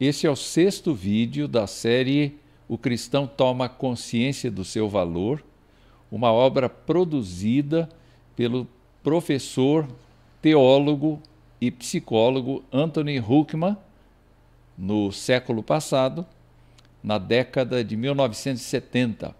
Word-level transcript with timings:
Esse 0.00 0.28
é 0.28 0.30
o 0.30 0.36
sexto 0.36 0.94
vídeo 0.94 1.48
da 1.48 1.66
série 1.66 2.38
O 2.68 2.78
Cristão 2.78 3.26
Toma 3.26 3.68
Consciência 3.68 4.48
do 4.48 4.64
Seu 4.64 4.88
Valor, 4.88 5.44
uma 6.08 6.30
obra 6.30 6.68
produzida 6.68 7.88
pelo 8.36 8.64
professor, 9.02 9.88
teólogo 10.40 11.20
e 11.60 11.68
psicólogo 11.72 12.62
Anthony 12.72 13.18
Huckman 13.18 13.76
no 14.76 15.10
século 15.10 15.64
passado, 15.64 16.24
na 17.02 17.18
década 17.18 17.82
de 17.82 17.96
1970. 17.96 19.34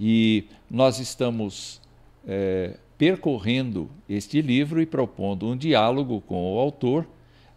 E 0.00 0.46
nós 0.68 0.98
estamos 0.98 1.80
é, 2.26 2.76
percorrendo 2.98 3.88
este 4.08 4.42
livro 4.42 4.82
e 4.82 4.86
propondo 4.86 5.46
um 5.46 5.56
diálogo 5.56 6.20
com 6.22 6.56
o 6.56 6.58
autor 6.58 7.06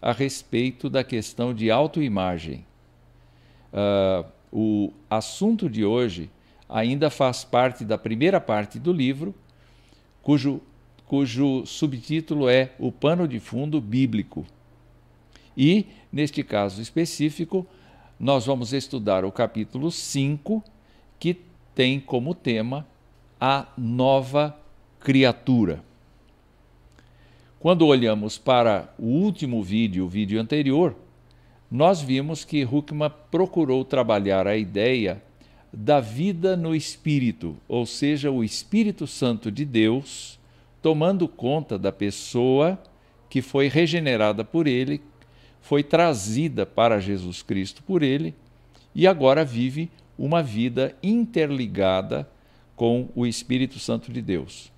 a 0.04 0.12
respeito 0.12 0.90
da 0.90 1.02
questão 1.02 1.54
de 1.54 1.72
autoimagem. 1.72 2.66
Uh, 3.72 4.26
o 4.52 4.94
assunto 5.10 5.70
de 5.70 5.86
hoje 5.86 6.30
ainda 6.68 7.10
faz 7.10 7.46
parte 7.46 7.86
da 7.86 7.98
primeira 7.98 8.42
parte 8.42 8.78
do 8.78 8.92
livro, 8.92 9.34
cujo, 10.22 10.62
cujo 11.08 11.66
subtítulo 11.66 12.50
é 12.50 12.74
O 12.78 12.92
Pano 12.92 13.26
de 13.26 13.40
Fundo 13.40 13.80
Bíblico. 13.80 14.46
E, 15.56 15.86
neste 16.12 16.44
caso 16.44 16.82
específico, 16.82 17.66
nós 18.20 18.46
vamos 18.46 18.74
estudar 18.74 19.24
o 19.24 19.32
capítulo 19.32 19.90
5, 19.90 20.62
que 21.18 21.40
tem 21.74 21.98
como 21.98 22.36
tema 22.36 22.86
a 23.40 23.68
nova 23.78 24.54
criatura. 25.00 25.82
Quando 27.64 27.88
olhamos 27.88 28.38
para 28.38 28.94
o 29.00 29.06
último 29.06 29.64
vídeo, 29.64 30.04
o 30.04 30.10
vídeo 30.10 30.38
anterior, 30.38 30.98
nós 31.72 32.02
vimos 32.02 32.44
que 32.44 32.66
Huckman 32.66 33.10
procurou 33.32 33.86
trabalhar 33.86 34.46
a 34.46 34.58
ideia 34.58 35.24
da 35.72 36.02
vida 36.02 36.58
no 36.58 36.76
Espírito, 36.76 37.56
ou 37.66 37.86
seja, 37.86 38.30
o 38.30 38.44
Espírito 38.44 39.08
Santo 39.08 39.50
de 39.50 39.64
Deus 39.64 40.38
tomando 40.82 41.26
conta 41.26 41.80
da 41.80 41.90
pessoa 41.90 42.78
que 43.30 43.42
foi 43.42 43.70
regenerada 43.70 44.44
por 44.44 44.68
ele, 44.68 45.02
foi 45.62 45.84
trazida 45.84 46.66
para 46.66 47.00
Jesus 47.00 47.42
Cristo 47.42 47.82
por 47.82 48.04
ele 48.04 48.36
e 48.94 49.08
agora 49.08 49.46
vive 49.46 49.90
uma 50.20 50.44
vida 50.44 50.98
interligada 51.02 52.30
com 52.76 53.08
o 53.16 53.26
Espírito 53.26 53.80
Santo 53.80 54.12
de 54.12 54.22
Deus. 54.22 54.70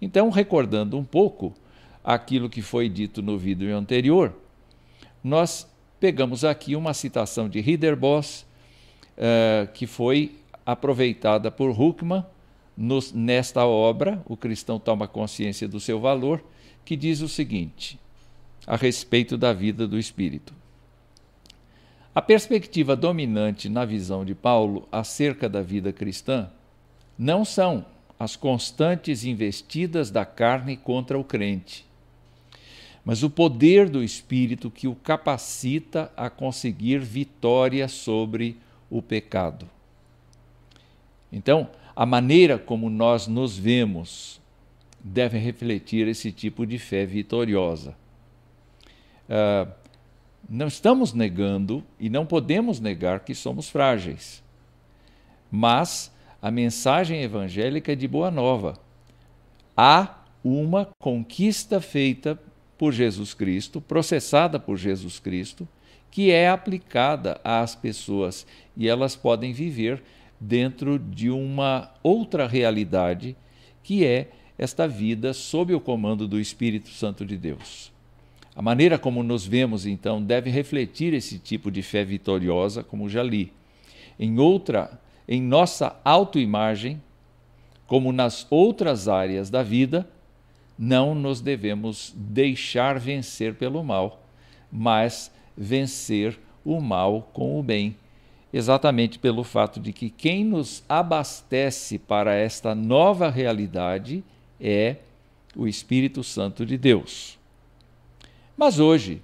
Então, 0.00 0.30
recordando 0.30 0.96
um 0.96 1.02
pouco, 1.02 1.52
aquilo 2.04 2.50
que 2.50 2.60
foi 2.60 2.88
dito 2.88 3.22
no 3.22 3.38
vídeo 3.38 3.74
anterior, 3.74 4.34
nós 5.22 5.66
pegamos 5.98 6.44
aqui 6.44 6.76
uma 6.76 6.92
citação 6.92 7.48
de 7.48 7.60
Riederbos, 7.60 8.44
uh, 9.16 9.72
que 9.72 9.86
foi 9.86 10.36
aproveitada 10.66 11.50
por 11.50 11.70
Huckman 11.70 12.24
nos, 12.76 13.12
nesta 13.12 13.64
obra, 13.64 14.22
O 14.26 14.36
Cristão 14.36 14.78
Toma 14.78 15.08
Consciência 15.08 15.66
do 15.66 15.80
Seu 15.80 15.98
Valor, 15.98 16.44
que 16.84 16.96
diz 16.96 17.22
o 17.22 17.28
seguinte, 17.28 17.98
a 18.66 18.76
respeito 18.76 19.38
da 19.38 19.52
vida 19.52 19.88
do 19.88 19.98
Espírito. 19.98 20.52
A 22.14 22.22
perspectiva 22.22 22.94
dominante 22.94 23.68
na 23.68 23.84
visão 23.84 24.24
de 24.24 24.34
Paulo 24.34 24.86
acerca 24.92 25.48
da 25.48 25.62
vida 25.62 25.92
cristã 25.92 26.50
não 27.18 27.44
são 27.44 27.84
as 28.18 28.36
constantes 28.36 29.24
investidas 29.24 30.10
da 30.10 30.24
carne 30.24 30.76
contra 30.76 31.18
o 31.18 31.24
crente, 31.24 31.84
mas 33.04 33.22
o 33.22 33.28
poder 33.28 33.88
do 33.88 34.02
Espírito 34.02 34.70
que 34.70 34.88
o 34.88 34.94
capacita 34.94 36.10
a 36.16 36.30
conseguir 36.30 36.98
vitória 36.98 37.86
sobre 37.86 38.56
o 38.88 39.02
pecado. 39.02 39.68
Então, 41.30 41.68
a 41.94 42.06
maneira 42.06 42.58
como 42.58 42.88
nós 42.88 43.26
nos 43.26 43.58
vemos 43.58 44.40
deve 45.00 45.36
refletir 45.36 46.08
esse 46.08 46.32
tipo 46.32 46.64
de 46.64 46.78
fé 46.78 47.04
vitoriosa. 47.04 47.94
Uh, 49.28 49.70
não 50.48 50.66
estamos 50.66 51.12
negando 51.12 51.84
e 52.00 52.08
não 52.08 52.24
podemos 52.24 52.80
negar 52.80 53.20
que 53.20 53.34
somos 53.34 53.68
frágeis, 53.68 54.42
mas 55.50 56.10
a 56.40 56.50
mensagem 56.50 57.22
evangélica 57.22 57.92
é 57.92 57.94
de 57.94 58.08
boa 58.08 58.30
nova. 58.30 58.78
Há 59.76 60.22
uma 60.42 60.88
conquista 60.98 61.80
feita 61.80 62.38
por 62.78 62.92
Jesus 62.92 63.34
Cristo, 63.34 63.80
processada 63.80 64.58
por 64.58 64.76
Jesus 64.76 65.18
Cristo, 65.18 65.66
que 66.10 66.30
é 66.30 66.48
aplicada 66.48 67.40
às 67.42 67.74
pessoas 67.74 68.46
e 68.76 68.88
elas 68.88 69.16
podem 69.16 69.52
viver 69.52 70.02
dentro 70.38 70.98
de 70.98 71.30
uma 71.30 71.90
outra 72.02 72.46
realidade, 72.46 73.36
que 73.82 74.04
é 74.04 74.30
esta 74.56 74.86
vida 74.86 75.32
sob 75.32 75.74
o 75.74 75.80
comando 75.80 76.28
do 76.28 76.38
Espírito 76.38 76.90
Santo 76.90 77.24
de 77.24 77.36
Deus. 77.36 77.92
A 78.54 78.62
maneira 78.62 78.98
como 78.98 79.22
nos 79.22 79.44
vemos, 79.44 79.84
então, 79.84 80.22
deve 80.22 80.48
refletir 80.50 81.12
esse 81.12 81.38
tipo 81.38 81.70
de 81.70 81.82
fé 81.82 82.04
vitoriosa, 82.04 82.84
como 82.84 83.08
já 83.08 83.22
li. 83.22 83.52
Em 84.18 84.38
outra, 84.38 85.00
em 85.26 85.42
nossa 85.42 85.96
autoimagem, 86.04 87.02
como 87.86 88.12
nas 88.12 88.46
outras 88.48 89.08
áreas 89.08 89.50
da 89.50 89.62
vida, 89.62 90.08
não 90.78 91.14
nos 91.14 91.40
devemos 91.40 92.12
deixar 92.16 92.98
vencer 92.98 93.54
pelo 93.54 93.82
mal, 93.82 94.22
mas 94.70 95.32
vencer 95.56 96.38
o 96.64 96.80
mal 96.80 97.30
com 97.32 97.58
o 97.58 97.62
bem. 97.62 97.96
Exatamente 98.52 99.18
pelo 99.18 99.42
fato 99.42 99.80
de 99.80 99.92
que 99.92 100.08
quem 100.10 100.44
nos 100.44 100.84
abastece 100.88 101.98
para 101.98 102.34
esta 102.34 102.74
nova 102.74 103.28
realidade 103.28 104.22
é 104.60 104.96
o 105.56 105.66
Espírito 105.66 106.22
Santo 106.22 106.64
de 106.64 106.76
Deus. 106.78 107.38
Mas 108.56 108.78
hoje, 108.78 109.20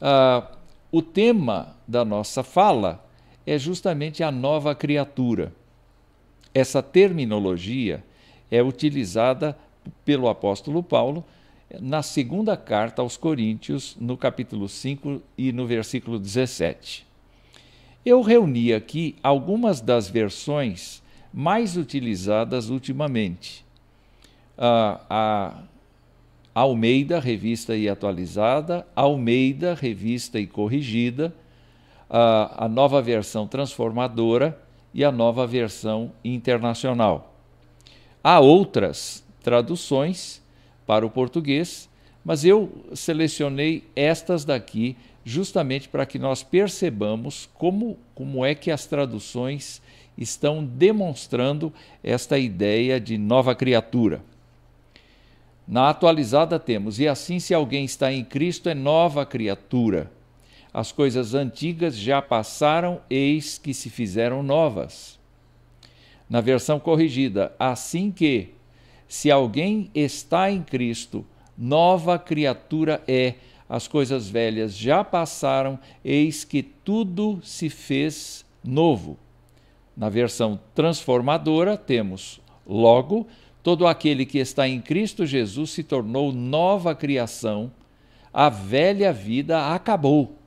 uh, 0.00 0.46
o 0.90 1.02
tema 1.02 1.76
da 1.86 2.04
nossa 2.04 2.42
fala 2.42 3.04
é 3.46 3.58
justamente 3.58 4.22
a 4.22 4.30
nova 4.30 4.74
criatura. 4.74 5.52
Essa 6.54 6.82
terminologia 6.82 8.04
é 8.50 8.62
utilizada 8.62 9.56
pelo 10.04 10.28
apóstolo 10.28 10.82
Paulo 10.82 11.24
na 11.80 12.02
segunda 12.02 12.56
carta 12.56 13.00
aos 13.02 13.16
Coríntios, 13.16 13.96
no 13.98 14.16
capítulo 14.16 14.68
5 14.68 15.22
e 15.38 15.52
no 15.52 15.66
versículo 15.66 16.18
17. 16.18 17.06
Eu 18.04 18.20
reuni 18.20 18.72
aqui 18.72 19.16
algumas 19.22 19.80
das 19.80 20.08
versões 20.08 21.02
mais 21.32 21.76
utilizadas 21.76 22.68
ultimamente. 22.68 23.64
a 24.58 25.62
Almeida, 26.54 27.18
revista 27.18 27.74
e 27.74 27.88
atualizada, 27.88 28.86
Almeida, 28.94 29.74
revista 29.74 30.38
e 30.38 30.46
corrigida, 30.46 31.34
a 32.10 32.68
nova 32.68 33.00
versão 33.00 33.46
transformadora 33.46 34.60
e 34.92 35.02
a 35.02 35.10
nova 35.10 35.46
versão 35.46 36.12
internacional. 36.22 37.34
Há 38.22 38.38
outras 38.38 39.24
traduções 39.42 40.40
para 40.86 41.04
o 41.04 41.10
português, 41.10 41.88
mas 42.24 42.44
eu 42.44 42.70
selecionei 42.94 43.84
estas 43.94 44.44
daqui 44.44 44.96
justamente 45.24 45.88
para 45.88 46.06
que 46.06 46.18
nós 46.18 46.42
percebamos 46.42 47.48
como, 47.54 47.98
como 48.14 48.44
é 48.44 48.54
que 48.54 48.70
as 48.70 48.86
traduções 48.86 49.82
estão 50.16 50.64
demonstrando 50.64 51.72
esta 52.02 52.38
ideia 52.38 53.00
de 53.00 53.16
nova 53.16 53.54
criatura. 53.54 54.22
Na 55.66 55.88
atualizada 55.88 56.58
temos: 56.58 56.98
E 56.98 57.08
assim, 57.08 57.38
se 57.38 57.54
alguém 57.54 57.84
está 57.84 58.12
em 58.12 58.24
Cristo, 58.24 58.68
é 58.68 58.74
nova 58.74 59.24
criatura. 59.24 60.10
As 60.74 60.90
coisas 60.90 61.34
antigas 61.34 61.96
já 61.96 62.20
passaram, 62.20 63.00
eis 63.08 63.58
que 63.58 63.74
se 63.74 63.90
fizeram 63.90 64.42
novas. 64.42 65.18
Na 66.28 66.40
versão 66.40 66.80
corrigida: 66.80 67.54
Assim 67.58 68.10
que, 68.10 68.50
se 69.12 69.30
alguém 69.30 69.90
está 69.94 70.50
em 70.50 70.62
Cristo, 70.62 71.22
nova 71.56 72.18
criatura 72.18 73.02
é, 73.06 73.34
as 73.68 73.86
coisas 73.86 74.30
velhas 74.30 74.74
já 74.74 75.04
passaram, 75.04 75.78
eis 76.02 76.44
que 76.44 76.62
tudo 76.62 77.38
se 77.44 77.68
fez 77.68 78.42
novo. 78.64 79.18
Na 79.94 80.08
versão 80.08 80.58
transformadora, 80.74 81.76
temos: 81.76 82.40
Logo, 82.66 83.26
todo 83.62 83.86
aquele 83.86 84.24
que 84.24 84.38
está 84.38 84.66
em 84.66 84.80
Cristo 84.80 85.26
Jesus 85.26 85.72
se 85.72 85.82
tornou 85.82 86.32
nova 86.32 86.94
criação, 86.94 87.70
a 88.32 88.48
velha 88.48 89.12
vida 89.12 89.74
acabou 89.74 90.38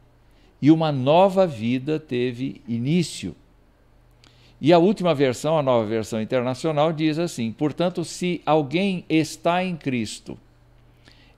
e 0.60 0.72
uma 0.72 0.92
nova 0.92 1.46
vida 1.46 2.00
teve 2.00 2.64
início. 2.68 3.36
E 4.60 4.72
a 4.72 4.78
última 4.78 5.13
versão, 5.13 5.57
a 5.57 5.63
nova 5.63 5.86
versão 5.86 6.22
internacional, 6.22 6.94
diz 6.94 7.19
assim: 7.19 7.52
portanto, 7.52 8.04
se 8.06 8.42
alguém 8.46 9.04
está 9.10 9.63
em 9.63 9.75
Cristo, 9.75 10.38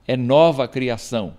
é 0.06 0.16
nova 0.16 0.68
criação. 0.68 1.34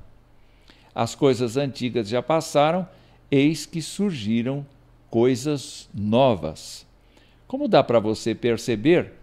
As 0.94 1.16
coisas 1.16 1.56
antigas 1.56 2.10
já 2.10 2.22
passaram, 2.22 2.88
eis 3.32 3.66
que 3.66 3.82
surgiram 3.82 4.66
coisas 5.10 5.90
novas. 5.94 6.86
Como 7.48 7.68
dá 7.68 7.84
para 7.84 8.00
você 8.00 8.36
perceber, 8.36 9.14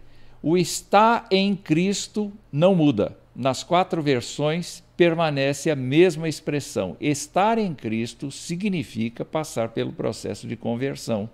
o 0.43 0.57
está 0.57 1.27
em 1.31 1.55
Cristo 1.55 2.33
não 2.51 2.75
muda. 2.75 3.17
Nas 3.35 3.63
quatro 3.63 4.03
versões 4.03 4.83
permanece 4.97 5.71
a 5.71 5.77
mesma 5.77 6.29
expressão. 6.29 6.97
Estar 7.01 7.59
em 7.59 7.75
Cristo 7.75 8.31
significa 8.31 9.25
passar 9.25 9.69
pelo 9.69 9.93
processo 9.93 10.47
de 10.49 10.57
conversão 10.57 11.29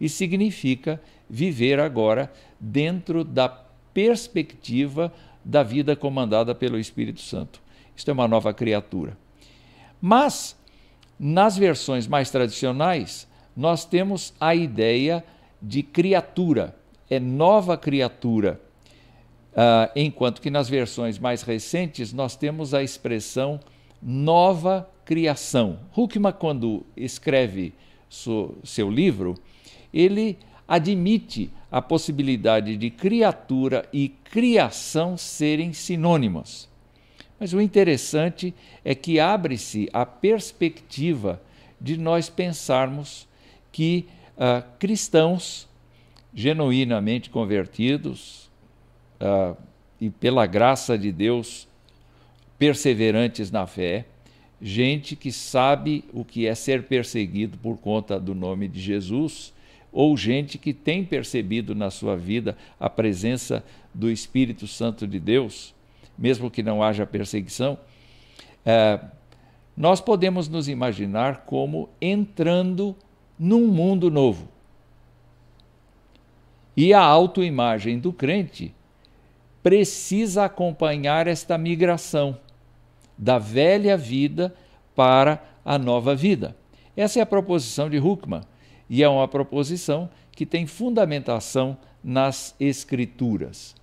e 0.00 0.08
significa 0.08 1.00
viver 1.28 1.80
agora 1.80 2.32
dentro 2.60 3.24
da 3.24 3.48
perspectiva 3.48 5.12
da 5.44 5.62
vida 5.62 5.96
comandada 5.96 6.54
pelo 6.54 6.78
Espírito 6.78 7.20
Santo. 7.20 7.60
Isto 7.96 8.10
é 8.10 8.12
uma 8.12 8.28
nova 8.28 8.52
criatura. 8.52 9.16
Mas, 10.00 10.56
nas 11.18 11.56
versões 11.56 12.06
mais 12.06 12.30
tradicionais, 12.30 13.26
nós 13.56 13.84
temos 13.84 14.34
a 14.38 14.54
ideia 14.54 15.24
de 15.62 15.82
criatura, 15.82 16.76
é 17.08 17.18
nova 17.18 17.78
criatura. 17.78 18.60
Uh, 19.52 19.90
enquanto 19.96 20.42
que 20.42 20.50
nas 20.50 20.68
versões 20.68 21.18
mais 21.18 21.40
recentes 21.40 22.12
nós 22.12 22.36
temos 22.36 22.74
a 22.74 22.82
expressão 22.82 23.58
nova 24.02 24.86
criação. 25.06 25.78
Huckman, 25.96 26.32
quando 26.32 26.84
escreve 26.94 27.72
seu 28.10 28.90
livro, 28.90 29.34
ele 29.96 30.36
admite 30.68 31.50
a 31.70 31.80
possibilidade 31.80 32.76
de 32.76 32.90
criatura 32.90 33.88
e 33.92 34.08
criação 34.08 35.16
serem 35.16 35.72
sinônimos. 35.72 36.68
Mas 37.38 37.52
o 37.52 37.60
interessante 37.60 38.54
é 38.84 38.94
que 38.94 39.18
abre-se 39.18 39.88
a 39.92 40.04
perspectiva 40.04 41.40
de 41.80 41.96
nós 41.96 42.28
pensarmos 42.28 43.26
que 43.72 44.06
uh, 44.36 44.64
cristãos 44.78 45.68
genuinamente 46.34 47.30
convertidos 47.30 48.50
uh, 49.20 49.56
e 50.00 50.10
pela 50.10 50.46
graça 50.46 50.96
de 50.98 51.12
Deus 51.12 51.68
perseverantes 52.58 53.50
na 53.50 53.66
fé, 53.66 54.06
gente 54.60 55.14
que 55.14 55.30
sabe 55.30 56.04
o 56.12 56.24
que 56.24 56.46
é 56.46 56.54
ser 56.54 56.84
perseguido 56.84 57.58
por 57.58 57.76
conta 57.76 58.18
do 58.18 58.34
nome 58.34 58.66
de 58.66 58.80
Jesus, 58.80 59.52
ou 59.96 60.14
gente 60.14 60.58
que 60.58 60.74
tem 60.74 61.02
percebido 61.02 61.74
na 61.74 61.90
sua 61.90 62.18
vida 62.18 62.54
a 62.78 62.90
presença 62.90 63.64
do 63.94 64.10
Espírito 64.10 64.66
Santo 64.66 65.06
de 65.06 65.18
Deus, 65.18 65.74
mesmo 66.18 66.50
que 66.50 66.62
não 66.62 66.82
haja 66.82 67.06
perseguição, 67.06 67.78
é, 68.62 69.00
nós 69.74 69.98
podemos 69.98 70.50
nos 70.50 70.68
imaginar 70.68 71.46
como 71.46 71.88
entrando 71.98 72.94
num 73.38 73.68
mundo 73.68 74.10
novo. 74.10 74.46
E 76.76 76.92
a 76.92 77.00
autoimagem 77.00 77.98
do 77.98 78.12
crente 78.12 78.74
precisa 79.62 80.44
acompanhar 80.44 81.26
esta 81.26 81.56
migração 81.56 82.38
da 83.16 83.38
velha 83.38 83.96
vida 83.96 84.54
para 84.94 85.42
a 85.64 85.78
nova 85.78 86.14
vida. 86.14 86.54
Essa 86.94 87.18
é 87.18 87.22
a 87.22 87.26
proposição 87.26 87.88
de 87.88 87.98
Huckman 87.98 88.42
e 88.88 89.02
é 89.02 89.08
uma 89.08 89.26
proposição 89.26 90.08
que 90.32 90.46
tem 90.46 90.66
fundamentação 90.66 91.76
nas 92.02 92.54
Escrituras. 92.60 93.74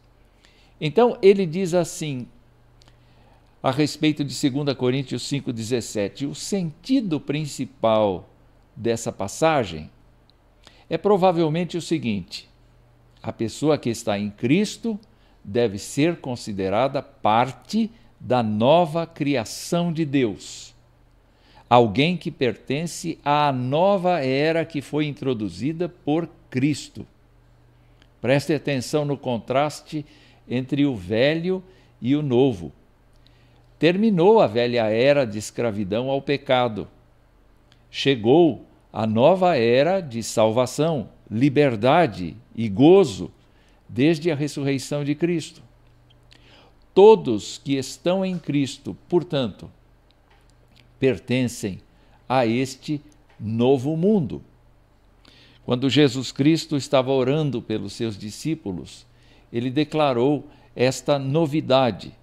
Então, 0.80 1.18
ele 1.22 1.46
diz 1.46 1.74
assim, 1.74 2.28
a 3.62 3.72
respeito 3.72 4.24
de 4.24 4.50
2 4.50 4.76
Coríntios 4.78 5.24
5,17: 5.24 6.30
o 6.30 6.36
sentido 6.36 7.20
principal 7.20 8.30
dessa 8.76 9.12
passagem 9.12 9.90
é 10.90 10.98
provavelmente 10.98 11.78
o 11.78 11.82
seguinte: 11.82 12.50
a 13.22 13.32
pessoa 13.32 13.78
que 13.78 13.90
está 13.90 14.20
em 14.20 14.30
Cristo 14.30 15.00
deve 15.44 15.78
ser 15.78 16.18
considerada 16.18 17.02
parte 17.02 17.90
da 18.20 18.44
nova 18.44 19.08
criação 19.08 19.92
de 19.92 20.06
Deus. 20.06 20.73
Alguém 21.74 22.18
que 22.18 22.30
pertence 22.30 23.18
à 23.24 23.52
nova 23.52 24.20
era 24.20 24.66
que 24.66 24.82
foi 24.82 25.08
introduzida 25.08 25.88
por 25.88 26.30
Cristo. 26.50 27.08
Preste 28.22 28.54
atenção 28.54 29.06
no 29.06 29.18
contraste 29.18 30.06
entre 30.48 30.86
o 30.86 30.96
velho 30.96 31.64
e 32.02 32.16
o 32.16 32.22
novo. 32.22 32.72
Terminou 33.80 34.40
a 34.40 34.48
velha 34.48 34.84
era 34.84 35.26
de 35.26 35.40
escravidão 35.40 36.10
ao 36.10 36.22
pecado 36.22 36.88
chegou 37.94 38.66
a 38.92 39.06
nova 39.06 39.56
era 39.56 40.02
de 40.02 40.24
salvação, 40.24 41.10
liberdade 41.30 42.36
e 42.56 42.68
gozo 42.68 43.32
desde 43.88 44.32
a 44.32 44.36
ressurreição 44.36 45.04
de 45.04 45.14
Cristo. 45.14 45.62
Todos 46.92 47.60
que 47.64 47.78
estão 47.78 48.26
em 48.26 48.40
Cristo, 48.40 48.98
portanto, 49.08 49.70
pertencem 51.04 51.82
a 52.30 52.46
este 52.46 53.02
novo 53.38 53.98
mundo. 53.98 54.42
Quando 55.66 55.90
Jesus 55.90 56.32
Cristo 56.32 56.78
estava 56.78 57.12
orando 57.12 57.62
pelos 57.62 57.92
seus 57.92 58.18
discípulos, 58.18 59.06
ele 59.52 59.70
declarou 59.70 60.48
esta 60.74 61.20
novidade 61.20 62.14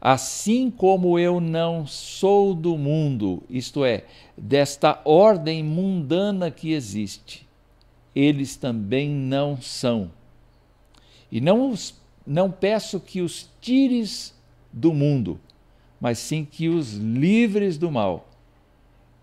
assim 0.00 0.70
como 0.70 1.18
eu 1.18 1.40
não 1.40 1.86
sou 1.86 2.54
do 2.54 2.78
mundo, 2.78 3.42
isto 3.50 3.84
é, 3.84 4.04
desta 4.36 5.00
ordem 5.04 5.62
mundana 5.62 6.50
que 6.50 6.72
existe, 6.72 7.46
eles 8.14 8.56
também 8.56 9.10
não 9.10 9.60
são. 9.60 10.10
E 11.32 11.38
não, 11.38 11.70
os, 11.70 11.94
não 12.26 12.50
peço 12.50 12.98
que 12.98 13.20
os 13.20 13.48
tires 13.60 14.34
do 14.70 14.92
mundo, 14.92 15.38
mas 16.04 16.18
sim 16.18 16.44
que 16.44 16.68
os 16.68 16.92
livres 16.96 17.78
do 17.78 17.90
mal. 17.90 18.28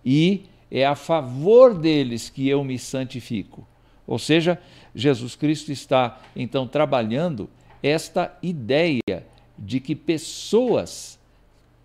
E 0.03 0.45
é 0.71 0.83
a 0.83 0.95
favor 0.95 1.75
deles 1.75 2.27
que 2.27 2.49
eu 2.49 2.63
me 2.63 2.79
santifico. 2.79 3.67
Ou 4.07 4.17
seja, 4.17 4.59
Jesus 4.95 5.35
Cristo 5.35 5.71
está 5.71 6.19
então 6.35 6.67
trabalhando 6.67 7.47
esta 7.83 8.35
ideia 8.41 9.23
de 9.55 9.79
que 9.79 9.95
pessoas 9.95 11.19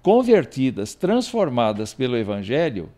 convertidas, 0.03 0.95
transformadas 0.95 1.93
pelo 1.93 2.17
Evangelho, 2.17 2.89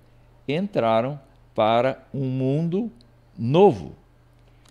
entraram 0.46 1.18
para 1.52 2.06
um 2.14 2.26
mundo 2.26 2.92
novo. 3.36 3.92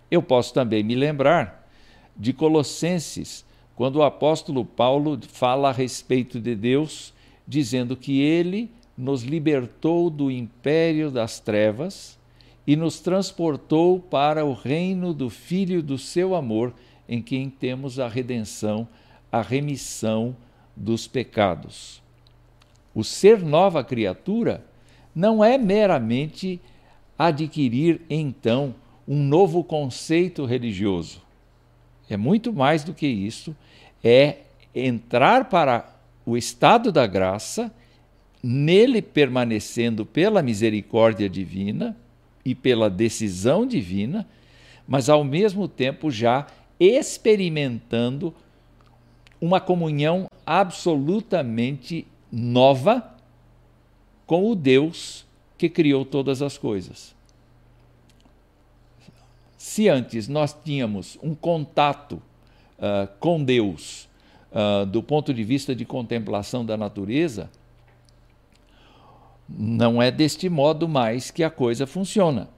Eu 0.09 0.23
posso 0.23 0.53
também 0.53 0.81
me 0.81 0.95
lembrar 0.95 1.69
de 2.15 2.31
Colossenses, 2.31 3.45
quando 3.75 3.97
o 3.97 4.03
apóstolo 4.03 4.63
Paulo 4.63 5.19
fala 5.27 5.67
a 5.67 5.73
respeito 5.73 6.39
de 6.39 6.55
Deus, 6.55 7.13
dizendo 7.47 7.95
que 7.95 8.19
ele 8.19 8.69
nos 8.97 9.23
libertou 9.23 10.09
do 10.09 10.29
império 10.29 11.09
das 11.09 11.39
trevas 11.39 12.17
e 12.65 12.75
nos 12.75 12.99
transportou 12.99 13.99
para 13.99 14.43
o 14.43 14.53
reino 14.53 15.13
do 15.13 15.29
Filho 15.29 15.81
do 15.81 15.97
seu 15.97 16.35
amor, 16.35 16.73
em 17.07 17.21
quem 17.21 17.49
temos 17.49 17.99
a 17.99 18.07
redenção 18.07 18.87
a 19.31 19.41
remissão 19.41 20.35
dos 20.75 21.07
pecados. 21.07 22.01
O 22.93 23.03
ser 23.03 23.41
nova 23.41 23.83
criatura 23.83 24.65
não 25.13 25.43
é 25.43 25.57
meramente 25.57 26.59
adquirir 27.17 28.01
então 28.09 28.73
um 29.07 29.21
novo 29.23 29.63
conceito 29.63 30.45
religioso. 30.45 31.21
É 32.09 32.15
muito 32.15 32.53
mais 32.53 32.83
do 32.83 32.93
que 32.93 33.07
isso, 33.07 33.55
é 34.03 34.37
entrar 34.73 35.49
para 35.49 35.96
o 36.27 36.35
estado 36.35 36.91
da 36.91 37.07
graça, 37.07 37.73
nele 38.43 39.01
permanecendo 39.01 40.05
pela 40.05 40.43
misericórdia 40.43 41.29
divina 41.29 41.95
e 42.43 42.53
pela 42.53 42.89
decisão 42.89 43.65
divina, 43.65 44.27
mas 44.85 45.07
ao 45.07 45.23
mesmo 45.23 45.69
tempo 45.69 46.11
já 46.11 46.45
experimentando 46.77 48.35
uma 49.39 49.61
comunhão 49.61 50.29
absolutamente 50.45 52.05
nova 52.29 53.15
com 54.25 54.51
o 54.51 54.55
Deus 54.55 55.25
que 55.57 55.69
criou 55.69 56.03
todas 56.03 56.41
as 56.41 56.57
coisas. 56.57 57.15
Se 59.57 59.87
antes 59.87 60.27
nós 60.27 60.53
tínhamos 60.53 61.17
um 61.23 61.33
contato 61.33 62.21
uh, 62.77 63.07
com 63.17 63.41
Deus 63.41 64.06
uh, 64.51 64.85
do 64.85 65.01
ponto 65.01 65.33
de 65.33 65.43
vista 65.43 65.75
de 65.75 65.85
contemplação 65.85 66.65
da 66.65 66.77
natureza, 66.77 67.49
não 69.47 70.01
é 70.01 70.11
deste 70.11 70.49
modo 70.49 70.87
mais 70.87 71.31
que 71.31 71.43
a 71.43 71.49
coisa 71.49 71.87
funciona. 71.87 72.49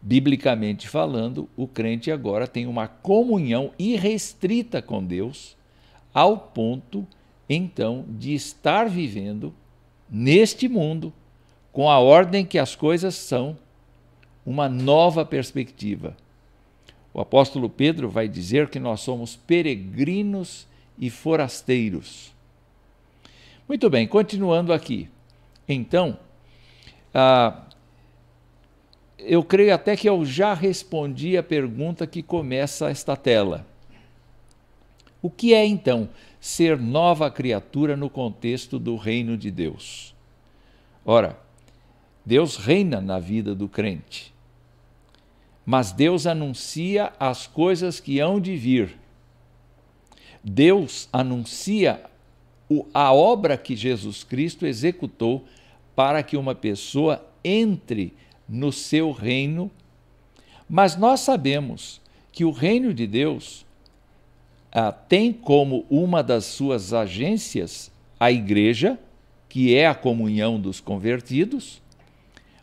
Biblicamente 0.00 0.88
falando, 0.88 1.48
o 1.56 1.66
crente 1.66 2.10
agora 2.10 2.46
tem 2.46 2.66
uma 2.66 2.86
comunhão 2.86 3.72
irrestrita 3.78 4.80
com 4.80 5.04
Deus 5.04 5.56
ao 6.14 6.38
ponto, 6.38 7.06
então, 7.48 8.04
de 8.08 8.34
estar 8.34 8.88
vivendo 8.88 9.52
neste 10.08 10.68
mundo 10.68 11.12
com 11.72 11.90
a 11.90 11.98
ordem 11.98 12.44
que 12.44 12.58
as 12.58 12.74
coisas 12.74 13.14
são, 13.14 13.56
uma 14.44 14.68
nova 14.68 15.24
perspectiva. 15.24 16.16
O 17.12 17.20
apóstolo 17.20 17.68
Pedro 17.68 18.08
vai 18.08 18.26
dizer 18.28 18.68
que 18.70 18.78
nós 18.78 19.00
somos 19.00 19.36
peregrinos 19.36 20.66
e 20.98 21.10
forasteiros. 21.10 22.34
Muito 23.68 23.88
bem, 23.90 24.06
continuando 24.06 24.72
aqui. 24.72 25.08
Então, 25.68 26.18
ah, 27.12 27.62
eu 29.18 29.42
creio 29.42 29.74
até 29.74 29.96
que 29.96 30.08
eu 30.08 30.24
já 30.24 30.54
respondi 30.54 31.36
a 31.36 31.42
pergunta 31.42 32.06
que 32.06 32.22
começa 32.22 32.88
esta 32.88 33.16
tela. 33.16 33.66
O 35.20 35.28
que 35.28 35.52
é 35.52 35.66
então 35.66 36.08
ser 36.40 36.78
nova 36.78 37.30
criatura 37.30 37.96
no 37.96 38.08
contexto 38.08 38.78
do 38.78 38.96
reino 38.96 39.36
de 39.36 39.50
Deus? 39.50 40.14
Ora, 41.04 41.38
Deus 42.24 42.56
reina 42.56 43.00
na 43.00 43.18
vida 43.18 43.54
do 43.54 43.68
crente, 43.68 44.32
mas 45.66 45.92
Deus 45.92 46.26
anuncia 46.26 47.12
as 47.18 47.46
coisas 47.46 47.98
que 47.98 48.20
hão 48.20 48.40
de 48.40 48.56
vir. 48.56 48.98
Deus 50.42 51.08
anuncia 51.12 52.02
a 52.92 53.12
obra 53.12 53.56
que 53.56 53.74
Jesus 53.74 54.22
Cristo 54.22 54.66
executou 54.66 55.44
para 55.96 56.22
que 56.22 56.36
uma 56.36 56.54
pessoa 56.54 57.24
entre 57.42 58.12
no 58.48 58.72
seu 58.72 59.10
reino. 59.10 59.70
Mas 60.68 60.96
nós 60.96 61.20
sabemos 61.20 62.00
que 62.30 62.44
o 62.44 62.50
reino 62.50 62.92
de 62.92 63.06
Deus 63.06 63.66
ah, 64.70 64.92
tem 64.92 65.32
como 65.32 65.86
uma 65.90 66.22
das 66.22 66.44
suas 66.44 66.92
agências 66.92 67.90
a 68.20 68.30
igreja, 68.30 68.98
que 69.48 69.74
é 69.74 69.86
a 69.86 69.94
comunhão 69.94 70.60
dos 70.60 70.80
convertidos, 70.80 71.80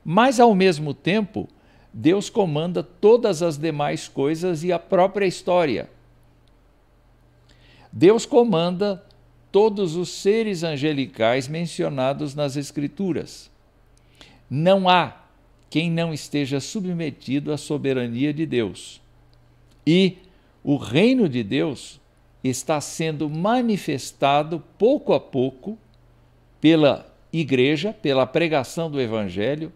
mas 0.03 0.39
ao 0.39 0.53
mesmo 0.53 0.94
tempo, 0.94 1.48
Deus 1.91 2.29
comanda 2.29 2.84
todas 2.84 3.41
as 3.41 3.58
demais 3.58 4.08
coisas 4.08 4.63
e 4.63 4.72
a 4.72 4.77
própria 4.77 5.25
história. 5.25 5.89
Deus 7.98 8.25
comanda 8.25 9.02
todos 9.54 9.96
os 9.96 10.10
seres 10.10 10.64
angelicais 10.64 11.48
mencionados 11.48 12.36
nas 12.36 12.58
Escrituras. 12.58 13.50
Não 14.50 14.90
há 14.90 15.24
quem 15.70 15.90
não 15.90 16.14
esteja 16.14 16.60
submetido 16.60 17.54
à 17.54 17.58
soberania 17.58 18.34
de 18.34 18.46
Deus. 18.46 19.02
E 19.88 20.18
o 20.62 20.75
reino 20.75 21.30
de 21.30 21.42
Deus 21.42 22.02
está 22.44 22.82
sendo 22.82 23.30
manifestado 23.30 24.62
pouco 24.78 25.14
a 25.14 25.20
pouco 25.20 25.78
pela 26.60 27.10
igreja, 27.32 27.94
pela 27.94 28.28
pregação 28.28 28.92
do 28.92 29.00
evangelho 29.00 29.72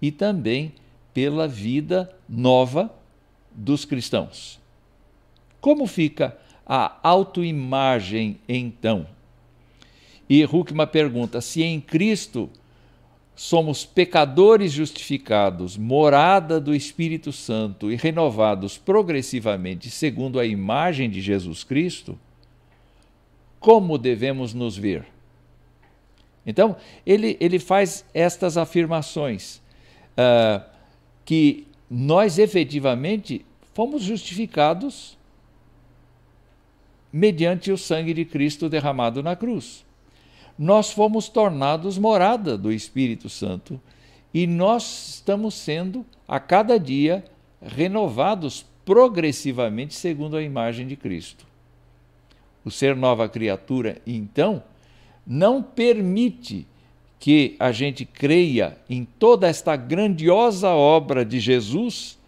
e 0.00 0.10
também 0.10 0.72
pela 1.12 1.46
vida 1.46 2.10
nova 2.26 2.90
dos 3.50 3.84
cristãos. 3.84 4.58
Como 5.60 5.86
fica 5.86 6.38
a 6.72 6.96
autoimagem 7.02 8.38
então? 8.48 9.04
E 10.28 10.44
Huckman 10.44 10.86
pergunta: 10.86 11.40
se 11.40 11.64
em 11.64 11.80
Cristo 11.80 12.48
somos 13.34 13.84
pecadores 13.84 14.70
justificados, 14.70 15.76
morada 15.76 16.60
do 16.60 16.72
Espírito 16.72 17.32
Santo 17.32 17.90
e 17.90 17.96
renovados 17.96 18.78
progressivamente 18.78 19.90
segundo 19.90 20.38
a 20.38 20.46
imagem 20.46 21.10
de 21.10 21.20
Jesus 21.20 21.64
Cristo, 21.64 22.16
como 23.58 23.98
devemos 23.98 24.54
nos 24.54 24.76
ver? 24.76 25.04
Então, 26.46 26.76
ele, 27.04 27.36
ele 27.40 27.58
faz 27.58 28.04
estas 28.14 28.56
afirmações, 28.56 29.56
uh, 30.12 30.62
que 31.24 31.66
nós 31.90 32.38
efetivamente 32.38 33.44
fomos 33.74 34.02
justificados 34.02 35.18
mediante 37.12 37.72
o 37.72 37.78
sangue 37.78 38.14
de 38.14 38.24
Cristo 38.24 38.68
derramado 38.68 39.22
na 39.22 39.34
cruz 39.36 39.84
nós 40.60 40.92
fomos 40.92 41.26
tornados 41.26 41.96
morada 41.96 42.58
do 42.58 42.70
Espírito 42.70 43.30
Santo 43.30 43.80
e 44.32 44.46
nós 44.46 45.14
estamos 45.14 45.54
sendo 45.54 46.04
a 46.28 46.38
cada 46.38 46.78
dia 46.78 47.24
renovados 47.62 48.66
progressivamente 48.84 49.94
segundo 49.94 50.36
a 50.36 50.42
imagem 50.42 50.86
de 50.86 50.96
Cristo. 50.96 51.46
O 52.62 52.70
ser 52.70 52.94
nova 52.94 53.26
criatura, 53.26 54.02
então, 54.06 54.62
não 55.26 55.62
permite 55.62 56.66
que 57.18 57.56
a 57.58 57.72
gente 57.72 58.04
creia 58.04 58.76
em 58.88 59.06
toda 59.06 59.48
esta 59.48 59.74
grandiosa 59.76 60.68
obra 60.68 61.24
de 61.24 61.40
Jesus, 61.40 62.18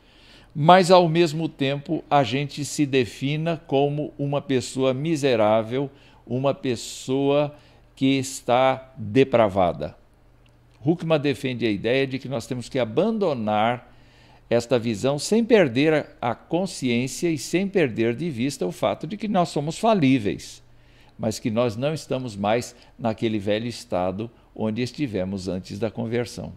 mas 0.54 0.90
ao 0.90 1.09
mesmo 1.09 1.49
tempo 1.49 2.04
a 2.11 2.23
gente 2.23 2.64
se 2.64 2.85
defina 2.85 3.56
como 3.66 4.12
uma 4.18 4.40
pessoa 4.40 4.92
miserável, 4.92 5.90
uma 6.26 6.52
pessoa 6.52 7.54
que 7.97 8.18
está 8.18 8.92
depravada. 8.97 9.97
Huckman 10.85 11.21
defende 11.21 11.64
a 11.64 11.71
ideia 11.71 12.06
de 12.06 12.18
que 12.18 12.28
nós 12.28 12.47
temos 12.47 12.68
que 12.68 12.78
abandonar 12.78 13.90
esta 14.50 14.78
visão 14.78 15.18
sem 15.18 15.44
perder 15.44 16.11
a 16.21 16.35
consciência 16.35 17.30
e 17.30 17.38
sem 17.38 17.66
perder 17.66 18.14
de 18.14 18.28
vista 18.28 18.66
o 18.66 18.73
fato 18.73 19.06
de 19.06 19.16
que 19.16 19.28
nós 19.28 19.49
somos 19.49 19.78
falíveis, 19.78 20.62
mas 21.18 21.38
que 21.38 21.50
nós 21.50 21.76
não 21.76 21.94
estamos 21.94 22.37
mais 22.37 22.76
naquele 22.99 23.38
velho 23.38 23.66
estado 23.66 24.30
onde 24.54 24.82
estivemos 24.82 25.49
antes 25.49 25.78
da 25.78 25.90
conversão. 25.90 26.52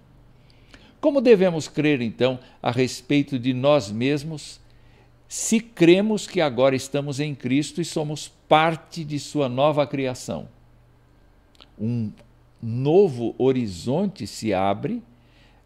Como 1.06 1.22
devemos 1.22 1.68
crer, 1.68 2.02
então, 2.02 2.40
a 2.64 2.72
respeito 2.72 3.38
de 3.38 3.54
nós 3.54 3.92
mesmos, 3.92 4.60
se 5.28 5.60
cremos 5.60 6.26
que 6.26 6.42
agora 6.42 6.76
estamos 6.76 7.20
em 7.20 7.36
Cristo 7.36 7.80
e 7.80 7.86
somos 7.86 8.28
parte 8.50 9.04
de 9.06 9.20
Sua 9.20 9.48
nova 9.48 9.86
criação? 9.86 10.48
um 11.78 12.12
novo 12.60 13.36
horizonte 13.38 14.26
se 14.26 14.52
abre 14.52 15.04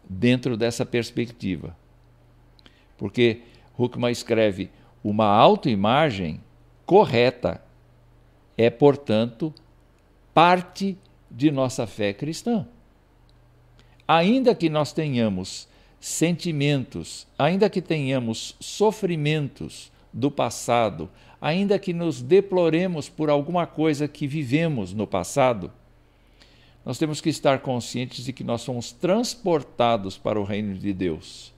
dentro 0.06 0.58
dessa 0.58 0.84
perspectiva. 0.84 1.74
Porque 2.98 3.40
Huckman 3.78 4.12
escreve: 4.12 4.68
uma 5.02 5.24
autoimagem 5.24 6.38
correta 6.84 7.64
é, 8.58 8.68
portanto, 8.68 9.54
parte 10.34 10.98
de 11.30 11.50
nossa 11.50 11.86
fé 11.86 12.12
cristã. 12.12 12.68
Ainda 14.12 14.56
que 14.56 14.68
nós 14.68 14.92
tenhamos 14.92 15.68
sentimentos, 16.00 17.28
ainda 17.38 17.70
que 17.70 17.80
tenhamos 17.80 18.56
sofrimentos 18.58 19.92
do 20.12 20.32
passado, 20.32 21.08
ainda 21.40 21.78
que 21.78 21.92
nos 21.92 22.20
deploremos 22.20 23.08
por 23.08 23.30
alguma 23.30 23.68
coisa 23.68 24.08
que 24.08 24.26
vivemos 24.26 24.92
no 24.92 25.06
passado, 25.06 25.70
nós 26.84 26.98
temos 26.98 27.20
que 27.20 27.28
estar 27.28 27.60
conscientes 27.60 28.24
de 28.24 28.32
que 28.32 28.42
nós 28.42 28.62
somos 28.62 28.90
transportados 28.90 30.18
para 30.18 30.40
o 30.40 30.44
reino 30.44 30.74
de 30.74 30.92
Deus. 30.92 31.52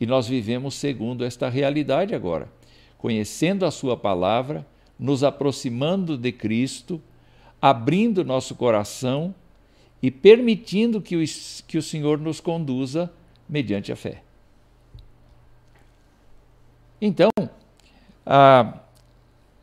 E 0.00 0.06
nós 0.06 0.28
vivemos 0.28 0.76
segundo 0.76 1.24
esta 1.24 1.48
realidade 1.48 2.14
agora, 2.14 2.48
conhecendo 2.96 3.66
a 3.66 3.72
Sua 3.72 3.96
palavra, 3.96 4.64
nos 4.96 5.24
aproximando 5.24 6.16
de 6.16 6.30
Cristo, 6.30 7.02
abrindo 7.60 8.24
nosso 8.24 8.54
coração 8.54 9.34
e 10.02 10.10
permitindo 10.10 11.00
que 11.00 11.16
o, 11.16 11.24
que 11.66 11.78
o 11.78 11.82
Senhor 11.82 12.18
nos 12.18 12.40
conduza 12.40 13.10
mediante 13.48 13.92
a 13.92 13.96
fé. 13.96 14.22
Então, 17.00 17.30
a, 18.26 18.80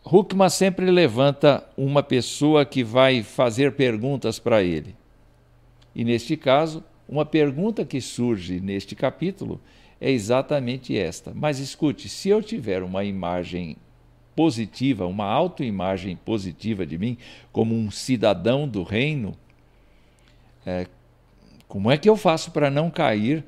Huckman 0.06 0.50
sempre 0.50 0.90
levanta 0.90 1.64
uma 1.78 2.02
pessoa 2.02 2.66
que 2.66 2.84
vai 2.84 3.22
fazer 3.22 3.74
perguntas 3.74 4.40
para 4.40 4.64
ele. 4.64 4.96
E 5.94 6.04
neste 6.04 6.38
caso, 6.38 6.84
uma 7.08 7.26
pergunta 7.26 7.84
que 7.84 8.00
surge 8.00 8.60
neste 8.60 8.96
capítulo 8.96 9.60
é 10.00 10.10
exatamente 10.10 10.98
esta. 10.98 11.34
Mas 11.36 11.60
escute, 11.60 12.08
se 12.08 12.30
eu 12.30 12.42
tiver 12.42 12.82
uma 12.84 13.04
imagem 13.04 13.76
positiva, 14.36 15.06
uma 15.06 15.26
autoimagem 15.26 16.16
positiva 16.16 16.86
de 16.86 16.98
mim, 16.98 17.18
como 17.52 17.76
um 17.76 17.92
cidadão 17.92 18.68
do 18.68 18.84
reino, 18.84 19.36
é, 20.70 20.88
como 21.68 21.90
é 21.90 21.98
que 21.98 22.10
eu 22.10 22.16
faço 22.16 22.52
para 22.52 22.70
não 22.70 22.90
cair 22.90 23.44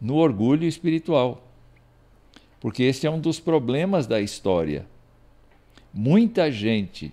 no 0.00 0.16
orgulho 0.16 0.66
espiritual? 0.66 1.46
Porque 2.60 2.82
esse 2.82 3.06
é 3.06 3.10
um 3.10 3.20
dos 3.20 3.40
problemas 3.40 4.06
da 4.06 4.20
história 4.20 4.86
muita 5.92 6.50
gente 6.50 7.12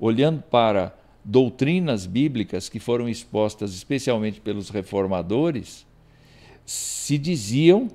olhando 0.00 0.42
para 0.42 0.96
doutrinas 1.24 2.06
bíblicas 2.06 2.68
que 2.68 2.78
foram 2.78 3.08
expostas 3.08 3.74
especialmente 3.74 4.40
pelos 4.40 4.70
reformadores, 4.70 5.86
se 6.64 7.18
diziam 7.18 7.88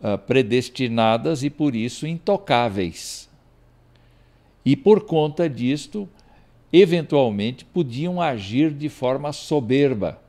uh, 0.00 0.18
predestinadas 0.18 1.42
e 1.42 1.50
por 1.50 1.74
isso 1.74 2.06
intocáveis. 2.06 3.28
E 4.64 4.76
por 4.76 5.04
conta 5.04 5.48
disto, 5.48 6.08
eventualmente 6.72 7.64
podiam 7.64 8.20
agir 8.20 8.72
de 8.72 8.88
forma 8.88 9.32
soberba. 9.32 10.19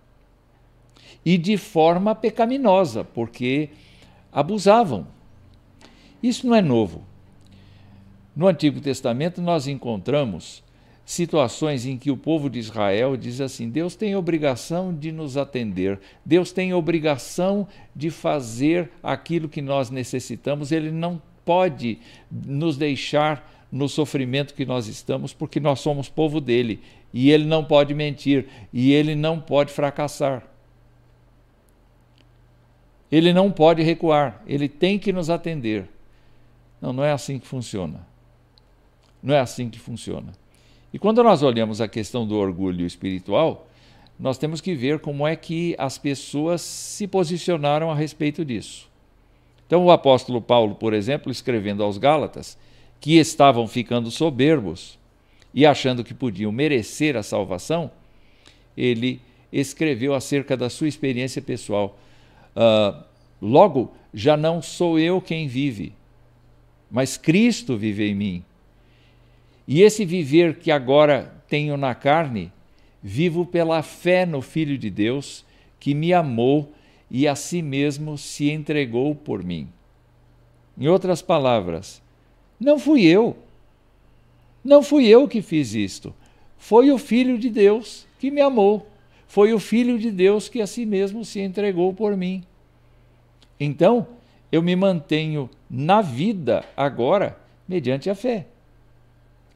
E 1.25 1.37
de 1.37 1.57
forma 1.57 2.15
pecaminosa, 2.15 3.03
porque 3.03 3.69
abusavam. 4.31 5.07
Isso 6.21 6.47
não 6.47 6.55
é 6.55 6.61
novo. 6.61 7.03
No 8.35 8.47
Antigo 8.47 8.79
Testamento, 8.79 9.41
nós 9.41 9.67
encontramos 9.67 10.63
situações 11.05 11.85
em 11.85 11.97
que 11.97 12.09
o 12.09 12.17
povo 12.17 12.49
de 12.49 12.59
Israel 12.59 13.17
diz 13.17 13.41
assim: 13.41 13.69
Deus 13.69 13.95
tem 13.95 14.15
obrigação 14.15 14.93
de 14.93 15.11
nos 15.11 15.35
atender, 15.35 15.99
Deus 16.25 16.51
tem 16.51 16.73
obrigação 16.73 17.67
de 17.95 18.09
fazer 18.09 18.89
aquilo 19.03 19.49
que 19.49 19.61
nós 19.61 19.89
necessitamos, 19.89 20.71
Ele 20.71 20.91
não 20.91 21.21
pode 21.43 21.99
nos 22.31 22.77
deixar 22.77 23.49
no 23.71 23.87
sofrimento 23.87 24.53
que 24.53 24.65
nós 24.65 24.87
estamos, 24.87 25.33
porque 25.33 25.59
nós 25.59 25.79
somos 25.79 26.09
povo 26.09 26.41
dele 26.41 26.81
e 27.13 27.31
ele 27.31 27.45
não 27.45 27.63
pode 27.63 27.93
mentir 27.93 28.47
e 28.71 28.91
ele 28.91 29.15
não 29.15 29.39
pode 29.39 29.71
fracassar. 29.71 30.43
Ele 33.11 33.33
não 33.33 33.51
pode 33.51 33.81
recuar, 33.81 34.41
ele 34.47 34.69
tem 34.69 34.97
que 34.97 35.11
nos 35.11 35.29
atender. 35.29 35.89
Não, 36.81 36.93
não 36.93 37.03
é 37.03 37.11
assim 37.11 37.37
que 37.37 37.47
funciona. 37.47 38.07
Não 39.21 39.35
é 39.35 39.39
assim 39.39 39.69
que 39.69 39.79
funciona. 39.79 40.31
E 40.93 40.99
quando 40.99 41.23
nós 41.23 41.43
olhamos 41.43 41.81
a 41.81 41.87
questão 41.87 42.25
do 42.25 42.35
orgulho 42.35 42.85
espiritual, 42.85 43.67
nós 44.19 44.37
temos 44.37 44.61
que 44.61 44.75
ver 44.75 44.99
como 44.99 45.25
é 45.25 45.35
que 45.35 45.75
as 45.77 45.97
pessoas 45.97 46.61
se 46.61 47.07
posicionaram 47.07 47.89
a 47.89 47.95
respeito 47.95 48.45
disso. 48.45 48.89
Então, 49.65 49.85
o 49.85 49.91
apóstolo 49.91 50.41
Paulo, 50.41 50.75
por 50.75 50.93
exemplo, 50.93 51.31
escrevendo 51.31 51.81
aos 51.81 51.97
Gálatas, 51.97 52.57
que 52.99 53.17
estavam 53.17 53.67
ficando 53.67 54.11
soberbos 54.11 54.99
e 55.53 55.65
achando 55.65 56.03
que 56.03 56.13
podiam 56.13 56.51
merecer 56.51 57.15
a 57.15 57.23
salvação, 57.23 57.89
ele 58.75 59.21
escreveu 59.51 60.13
acerca 60.13 60.55
da 60.55 60.69
sua 60.69 60.87
experiência 60.87 61.41
pessoal. 61.41 61.97
Uh, 62.55 63.03
logo, 63.41 63.93
já 64.13 64.35
não 64.35 64.61
sou 64.61 64.99
eu 64.99 65.21
quem 65.21 65.47
vive, 65.47 65.93
mas 66.89 67.17
Cristo 67.17 67.77
vive 67.77 68.09
em 68.09 68.15
mim. 68.15 68.43
E 69.67 69.81
esse 69.81 70.03
viver 70.03 70.57
que 70.57 70.71
agora 70.71 71.33
tenho 71.47 71.77
na 71.77 71.95
carne, 71.95 72.51
vivo 73.01 73.45
pela 73.45 73.81
fé 73.81 74.25
no 74.25 74.41
Filho 74.41 74.77
de 74.77 74.89
Deus, 74.89 75.45
que 75.79 75.93
me 75.93 76.13
amou 76.13 76.71
e 77.09 77.27
a 77.27 77.35
si 77.35 77.61
mesmo 77.61 78.17
se 78.17 78.49
entregou 78.51 79.15
por 79.15 79.43
mim. 79.43 79.67
Em 80.77 80.87
outras 80.87 81.21
palavras, 81.21 82.01
não 82.59 82.77
fui 82.77 83.05
eu. 83.05 83.37
Não 84.63 84.83
fui 84.83 85.07
eu 85.07 85.27
que 85.27 85.41
fiz 85.41 85.73
isto. 85.73 86.13
Foi 86.57 86.91
o 86.91 86.97
Filho 86.97 87.37
de 87.37 87.49
Deus 87.49 88.05
que 88.19 88.29
me 88.29 88.41
amou. 88.41 88.90
Foi 89.31 89.53
o 89.53 89.59
Filho 89.59 89.97
de 89.97 90.11
Deus 90.11 90.49
que 90.49 90.61
a 90.61 90.67
si 90.67 90.85
mesmo 90.85 91.23
se 91.23 91.39
entregou 91.39 91.93
por 91.93 92.17
mim. 92.17 92.43
Então, 93.57 94.05
eu 94.51 94.61
me 94.61 94.75
mantenho 94.75 95.49
na 95.69 96.01
vida 96.01 96.65
agora 96.75 97.39
mediante 97.65 98.09
a 98.09 98.13
fé. 98.13 98.45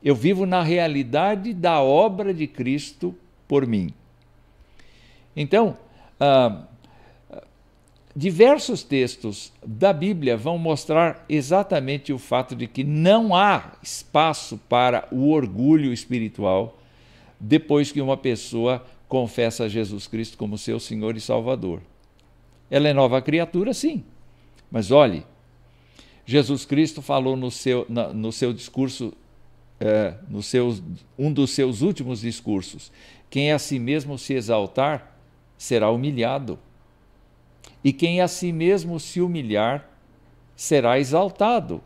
Eu 0.02 0.16
vivo 0.16 0.46
na 0.46 0.64
realidade 0.64 1.54
da 1.54 1.82
obra 1.82 2.34
de 2.34 2.48
Cristo 2.48 3.14
por 3.50 3.68
mim. 3.68 3.94
Então, 5.36 5.78
ah, 6.22 6.64
diversos 8.16 8.82
textos 8.82 9.52
da 9.62 9.92
Bíblia 9.92 10.38
vão 10.38 10.58
mostrar 10.58 11.26
exatamente 11.28 12.14
o 12.14 12.18
fato 12.18 12.56
de 12.56 12.66
que 12.66 12.86
não 12.86 13.36
há 13.36 13.74
espaço 13.84 14.58
para 14.70 15.06
o 15.12 15.32
orgulho 15.32 15.92
espiritual 15.92 16.80
depois 17.38 17.92
que 17.92 18.00
uma 18.00 18.16
pessoa 18.16 18.86
confessa 19.08 19.70
Jesus 19.70 20.08
Cristo 20.08 20.38
como 20.38 20.58
seu 20.58 20.80
Senhor 20.80 21.16
e 21.16 21.22
Salvador. 21.22 21.82
Ela 22.70 22.90
é 22.90 22.94
nova 22.94 23.22
criatura, 23.22 23.74
sim, 23.74 24.04
mas 24.72 24.92
olhe, 24.92 25.26
Jesus 26.26 26.66
Cristo 26.66 27.02
falou 27.02 27.36
no 27.36 27.52
seu, 27.52 27.86
no 27.90 28.32
seu 28.32 28.52
discurso 28.52 29.14
é, 29.80 30.16
no 30.30 30.42
seus, 30.42 30.82
um 31.18 31.32
dos 31.32 31.52
seus 31.52 31.82
últimos 31.82 32.22
discursos: 32.22 32.92
quem 33.30 33.52
a 33.52 33.60
si 33.60 33.80
mesmo 33.80 34.18
se 34.18 34.34
exaltar 34.34 35.18
será 35.58 35.90
humilhado, 35.92 36.58
e 37.84 37.92
quem 37.94 38.22
a 38.22 38.28
si 38.28 38.52
mesmo 38.52 39.00
se 39.00 39.22
humilhar 39.22 39.90
será 40.56 41.00
exaltado. 41.00 41.82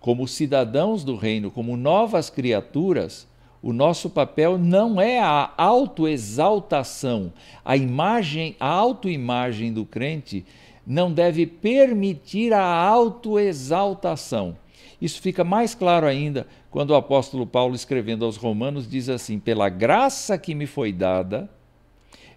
Como 0.00 0.28
cidadãos 0.28 1.02
do 1.02 1.16
reino, 1.16 1.50
como 1.50 1.76
novas 1.76 2.30
criaturas, 2.30 3.26
o 3.66 3.72
nosso 3.72 4.08
papel 4.08 4.56
não 4.56 5.00
é 5.00 5.18
a 5.18 5.52
autoexaltação. 5.56 7.32
A 7.64 7.76
imagem, 7.76 8.54
a 8.60 8.68
autoimagem 8.68 9.72
do 9.72 9.84
crente 9.84 10.46
não 10.86 11.12
deve 11.12 11.48
permitir 11.48 12.52
a 12.52 12.64
autoexaltação. 12.64 14.56
Isso 15.02 15.20
fica 15.20 15.42
mais 15.42 15.74
claro 15.74 16.06
ainda 16.06 16.46
quando 16.70 16.90
o 16.90 16.94
apóstolo 16.94 17.44
Paulo, 17.44 17.74
escrevendo 17.74 18.24
aos 18.24 18.36
Romanos, 18.36 18.88
diz 18.88 19.08
assim: 19.08 19.36
Pela 19.36 19.68
graça 19.68 20.38
que 20.38 20.54
me 20.54 20.68
foi 20.68 20.92
dada, 20.92 21.50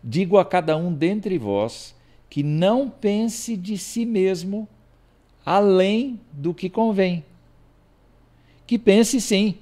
digo 0.04 0.40
a 0.40 0.44
cada 0.44 0.76
um 0.76 0.92
dentre 0.92 1.38
vós 1.38 1.96
que 2.28 2.42
não 2.42 2.90
pense 2.90 3.56
de 3.56 3.78
si 3.78 4.04
mesmo 4.04 4.68
além 5.46 6.20
do 6.34 6.56
que 6.56 6.72
convém. 6.72 7.24
Que 8.66 8.80
pense 8.80 9.22
sim, 9.22 9.60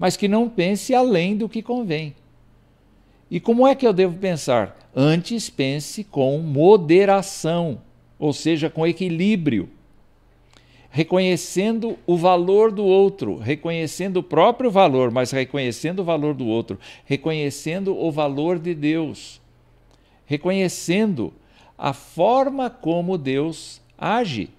mas 0.00 0.16
que 0.16 0.26
não 0.26 0.48
pense 0.48 0.94
além 0.94 1.36
do 1.36 1.48
que 1.48 1.62
convém. 1.62 2.14
E 3.30 3.38
como 3.38 3.66
é 3.66 3.74
que 3.74 3.86
eu 3.86 3.92
devo 3.92 4.16
pensar? 4.16 4.90
Antes 4.96 5.50
pense 5.50 6.02
com 6.02 6.38
moderação, 6.38 7.82
ou 8.18 8.32
seja, 8.32 8.68
com 8.68 8.86
equilíbrio 8.86 9.68
reconhecendo 10.90 11.96
o 12.04 12.16
valor 12.16 12.72
do 12.72 12.84
outro, 12.84 13.36
reconhecendo 13.36 14.16
o 14.16 14.22
próprio 14.22 14.70
valor, 14.70 15.10
mas 15.12 15.30
reconhecendo 15.30 16.00
o 16.00 16.04
valor 16.04 16.34
do 16.34 16.46
outro, 16.46 16.80
reconhecendo 17.04 17.96
o 17.96 18.10
valor 18.10 18.58
de 18.58 18.74
Deus, 18.74 19.40
reconhecendo 20.26 21.32
a 21.78 21.92
forma 21.92 22.68
como 22.68 23.16
Deus 23.16 23.80
age. 23.96 24.50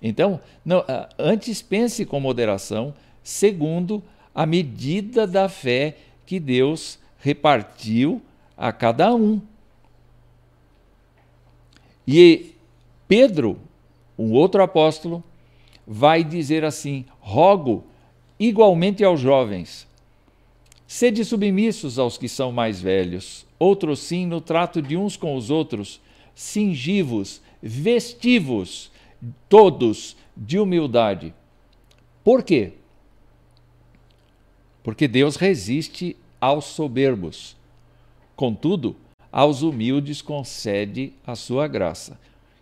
Então, 0.00 0.40
não, 0.64 0.84
antes 1.18 1.60
pense 1.60 2.06
com 2.06 2.20
moderação, 2.20 2.94
segundo 3.22 4.02
a 4.34 4.46
medida 4.46 5.26
da 5.26 5.48
fé 5.48 5.96
que 6.26 6.38
Deus 6.38 6.98
repartiu 7.18 8.22
a 8.56 8.72
cada 8.72 9.14
um. 9.14 9.40
E 12.06 12.54
Pedro 13.06 13.58
um 14.20 14.32
outro 14.32 14.62
apóstolo 14.62 15.24
vai 15.86 16.22
dizer 16.22 16.62
assim: 16.62 17.06
rogo 17.20 17.84
igualmente 18.38 19.02
aos 19.02 19.18
jovens. 19.18 19.88
Sede 20.86 21.24
submissos 21.24 21.98
aos 21.98 22.18
que 22.18 22.28
são 22.28 22.52
mais 22.52 22.80
velhos, 22.80 23.46
outros 23.58 24.00
sim 24.00 24.26
no 24.26 24.40
trato 24.40 24.82
de 24.82 24.96
uns 24.96 25.16
com 25.16 25.36
os 25.36 25.48
outros, 25.48 26.00
cingivos, 26.34 27.40
vestivos, 27.62 28.90
todos 29.48 30.16
de 30.36 30.58
humildade. 30.58 31.32
Por 32.22 32.42
quê? 32.42 32.72
Porque 34.82 35.06
Deus 35.06 35.36
resiste 35.36 36.16
aos 36.40 36.64
soberbos. 36.66 37.56
Contudo, 38.34 38.96
aos 39.30 39.62
humildes 39.62 40.22
concede 40.22 41.12
a 41.26 41.36
sua 41.36 41.68
graça. 41.68 42.18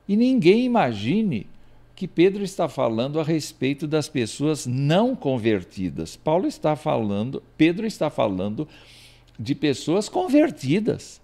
E 0.09 0.17
ninguém 0.17 0.65
imagine 0.65 1.47
que 1.95 2.07
Pedro 2.07 2.45
está 2.45 2.69
falando 2.69 3.19
a 3.19 3.25
respeito 3.25 3.87
das 3.87 4.09
pessoas 4.09 4.67
não 4.67 5.17
convertidas. 5.17 6.17
Paulo 6.17 6.47
está 6.47 6.77
falando, 6.77 7.43
Pedro 7.57 7.87
está 7.87 8.09
falando 8.09 8.69
de 9.39 9.55
pessoas 9.55 10.09
convertidas. 10.09 11.21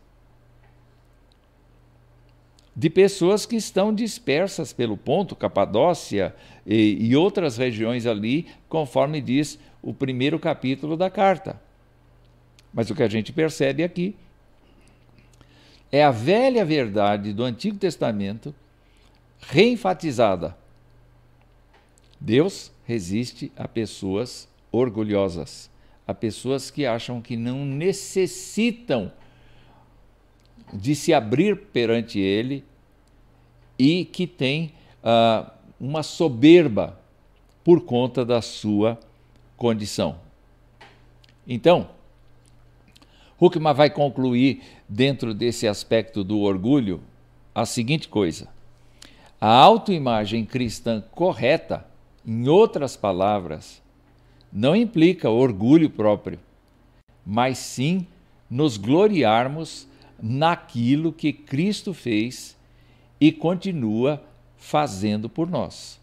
De 2.76 2.90
pessoas 2.90 3.46
que 3.46 3.54
estão 3.54 3.94
dispersas 3.94 4.72
pelo 4.72 4.96
ponto, 4.96 5.36
Capadócia 5.36 6.34
e, 6.66 7.08
e 7.08 7.16
outras 7.16 7.56
regiões 7.56 8.04
ali, 8.06 8.48
conforme 8.68 9.20
diz 9.20 9.58
o 9.80 9.94
primeiro 9.94 10.38
capítulo 10.38 10.96
da 10.96 11.08
carta. 11.08 11.60
Mas 12.72 12.90
o 12.90 12.94
que 12.94 13.02
a 13.02 13.08
gente 13.08 13.32
percebe 13.32 13.84
aqui 13.84 14.16
é 15.92 16.02
a 16.02 16.10
velha 16.10 16.64
verdade 16.64 17.32
do 17.32 17.44
Antigo 17.44 17.78
Testamento 17.78 18.52
reenfatizada. 19.40 20.56
Deus 22.20 22.72
resiste 22.84 23.52
a 23.56 23.68
pessoas 23.68 24.48
orgulhosas, 24.72 25.70
a 26.04 26.12
pessoas 26.12 26.70
que 26.70 26.84
acham 26.84 27.20
que 27.20 27.36
não 27.36 27.64
necessitam 27.64 29.12
de 30.74 30.94
se 30.94 31.14
abrir 31.14 31.56
perante 31.56 32.18
Ele 32.18 32.64
e 33.78 34.04
que 34.04 34.26
têm 34.26 34.72
uh, 35.02 35.48
uma 35.78 36.02
soberba 36.02 36.98
por 37.62 37.82
conta 37.82 38.24
da 38.24 38.42
sua 38.42 38.98
condição. 39.56 40.16
Então, 41.46 41.88
Huckman 43.40 43.74
vai 43.74 43.90
concluir, 43.90 44.62
dentro 44.88 45.34
desse 45.34 45.68
aspecto 45.68 46.24
do 46.24 46.40
orgulho, 46.40 47.00
a 47.54 47.64
seguinte 47.64 48.08
coisa: 48.08 48.48
a 49.40 49.48
autoimagem 49.48 50.44
cristã 50.44 51.02
correta, 51.12 51.86
em 52.26 52.48
outras 52.48 52.96
palavras, 52.96 53.82
não 54.52 54.74
implica 54.74 55.28
orgulho 55.28 55.90
próprio, 55.90 56.38
mas 57.26 57.58
sim 57.58 58.06
nos 58.48 58.76
gloriarmos 58.76 59.86
naquilo 60.26 61.12
que 61.12 61.34
Cristo 61.34 61.92
fez 61.92 62.56
e 63.20 63.30
continua 63.30 64.24
fazendo 64.56 65.28
por 65.28 65.50
nós. 65.50 66.00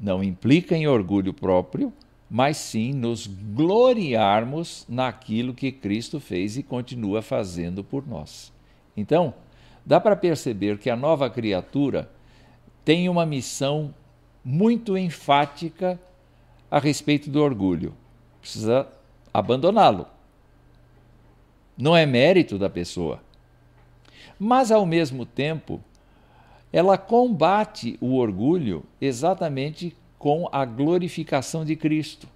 Não 0.00 0.22
implica 0.22 0.76
em 0.76 0.86
orgulho 0.86 1.34
próprio, 1.34 1.92
mas 2.30 2.56
sim 2.56 2.92
nos 2.92 3.26
gloriarmos 3.26 4.86
naquilo 4.88 5.52
que 5.52 5.72
Cristo 5.72 6.20
fez 6.20 6.56
e 6.56 6.62
continua 6.62 7.20
fazendo 7.20 7.82
por 7.82 8.06
nós. 8.06 8.52
Então, 8.96 9.34
dá 9.84 9.98
para 9.98 10.14
perceber 10.14 10.78
que 10.78 10.88
a 10.88 10.94
nova 10.94 11.28
criatura 11.28 12.08
tem 12.84 13.08
uma 13.08 13.26
missão 13.26 13.92
muito 14.44 14.96
enfática 14.96 15.98
a 16.70 16.78
respeito 16.78 17.28
do 17.28 17.42
orgulho. 17.42 17.92
Precisa 18.40 18.86
abandoná-lo. 19.32 20.13
Não 21.76 21.96
é 21.96 22.06
mérito 22.06 22.58
da 22.58 22.70
pessoa. 22.70 23.20
Mas, 24.38 24.70
ao 24.70 24.84
mesmo 24.86 25.24
tempo, 25.24 25.80
ela 26.72 26.98
combate 26.98 27.96
o 28.00 28.16
orgulho 28.16 28.84
exatamente 29.00 29.94
com 30.18 30.48
a 30.50 30.64
glorificação 30.64 31.64
de 31.64 31.76
Cristo. 31.76 32.28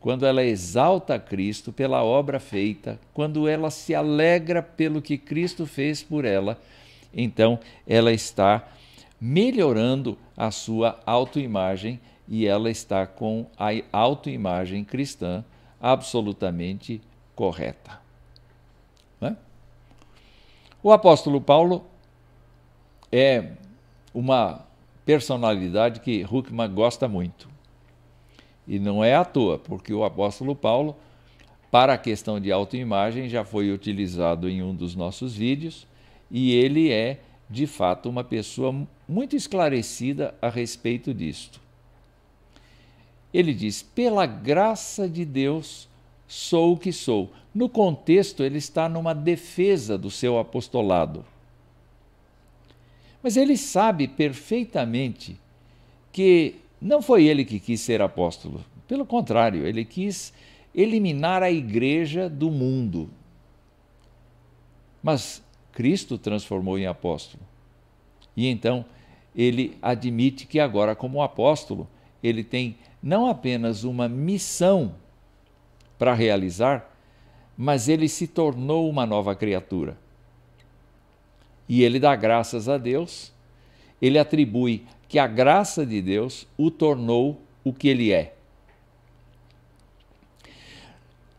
Quando 0.00 0.24
ela 0.24 0.44
exalta 0.44 1.18
Cristo 1.18 1.72
pela 1.72 2.04
obra 2.04 2.38
feita, 2.38 3.00
quando 3.12 3.48
ela 3.48 3.70
se 3.70 3.94
alegra 3.94 4.62
pelo 4.62 5.02
que 5.02 5.18
Cristo 5.18 5.66
fez 5.66 6.02
por 6.02 6.24
ela, 6.24 6.60
então 7.12 7.58
ela 7.86 8.12
está 8.12 8.68
melhorando 9.20 10.16
a 10.36 10.50
sua 10.50 11.00
autoimagem 11.06 11.98
e 12.28 12.46
ela 12.46 12.70
está 12.70 13.06
com 13.06 13.46
a 13.58 13.70
autoimagem 13.90 14.84
cristã 14.84 15.44
absolutamente 15.80 17.00
correta. 17.34 18.05
O 20.86 20.92
apóstolo 20.92 21.40
Paulo 21.40 21.84
é 23.10 23.54
uma 24.14 24.64
personalidade 25.04 25.98
que 25.98 26.24
Huckman 26.24 26.72
gosta 26.72 27.08
muito. 27.08 27.48
E 28.68 28.78
não 28.78 29.02
é 29.02 29.16
à 29.16 29.24
toa, 29.24 29.58
porque 29.58 29.92
o 29.92 30.04
apóstolo 30.04 30.54
Paulo, 30.54 30.94
para 31.72 31.94
a 31.94 31.98
questão 31.98 32.38
de 32.38 32.52
autoimagem, 32.52 33.28
já 33.28 33.44
foi 33.44 33.72
utilizado 33.72 34.48
em 34.48 34.62
um 34.62 34.72
dos 34.72 34.94
nossos 34.94 35.34
vídeos, 35.34 35.88
e 36.30 36.52
ele 36.54 36.92
é, 36.92 37.18
de 37.50 37.66
fato, 37.66 38.08
uma 38.08 38.22
pessoa 38.22 38.72
muito 39.08 39.34
esclarecida 39.34 40.36
a 40.40 40.48
respeito 40.48 41.12
disto. 41.12 41.60
Ele 43.34 43.52
diz: 43.52 43.82
pela 43.82 44.24
graça 44.24 45.08
de 45.08 45.24
Deus 45.24 45.88
sou 46.26 46.74
o 46.74 46.78
que 46.78 46.92
sou. 46.92 47.32
No 47.54 47.68
contexto, 47.68 48.42
ele 48.42 48.58
está 48.58 48.88
numa 48.88 49.14
defesa 49.14 49.96
do 49.96 50.10
seu 50.10 50.38
apostolado. 50.38 51.24
Mas 53.22 53.36
ele 53.36 53.56
sabe 53.56 54.06
perfeitamente 54.06 55.38
que 56.12 56.56
não 56.80 57.00
foi 57.00 57.24
ele 57.24 57.44
que 57.44 57.58
quis 57.58 57.80
ser 57.80 58.00
apóstolo. 58.02 58.64
Pelo 58.86 59.04
contrário, 59.04 59.66
ele 59.66 59.84
quis 59.84 60.32
eliminar 60.74 61.42
a 61.42 61.50
igreja 61.50 62.28
do 62.28 62.50
mundo. 62.50 63.08
Mas 65.02 65.42
Cristo 65.72 66.18
transformou 66.18 66.78
em 66.78 66.86
apóstolo. 66.86 67.42
E 68.36 68.46
então 68.46 68.84
ele 69.34 69.76
admite 69.80 70.46
que 70.46 70.60
agora, 70.60 70.94
como 70.94 71.22
apóstolo, 71.22 71.88
ele 72.22 72.42
tem 72.44 72.76
não 73.02 73.28
apenas 73.28 73.84
uma 73.84 74.08
missão 74.08 74.94
para 75.98 76.14
realizar, 76.14 76.90
mas 77.56 77.88
ele 77.88 78.08
se 78.08 78.26
tornou 78.26 78.88
uma 78.88 79.06
nova 79.06 79.34
criatura. 79.34 79.96
E 81.68 81.82
ele 81.82 81.98
dá 81.98 82.14
graças 82.14 82.68
a 82.68 82.78
Deus, 82.78 83.32
ele 84.00 84.18
atribui 84.18 84.84
que 85.08 85.18
a 85.18 85.26
graça 85.26 85.84
de 85.84 86.02
Deus 86.02 86.46
o 86.56 86.70
tornou 86.70 87.40
o 87.64 87.72
que 87.72 87.88
ele 87.88 88.12
é. 88.12 88.36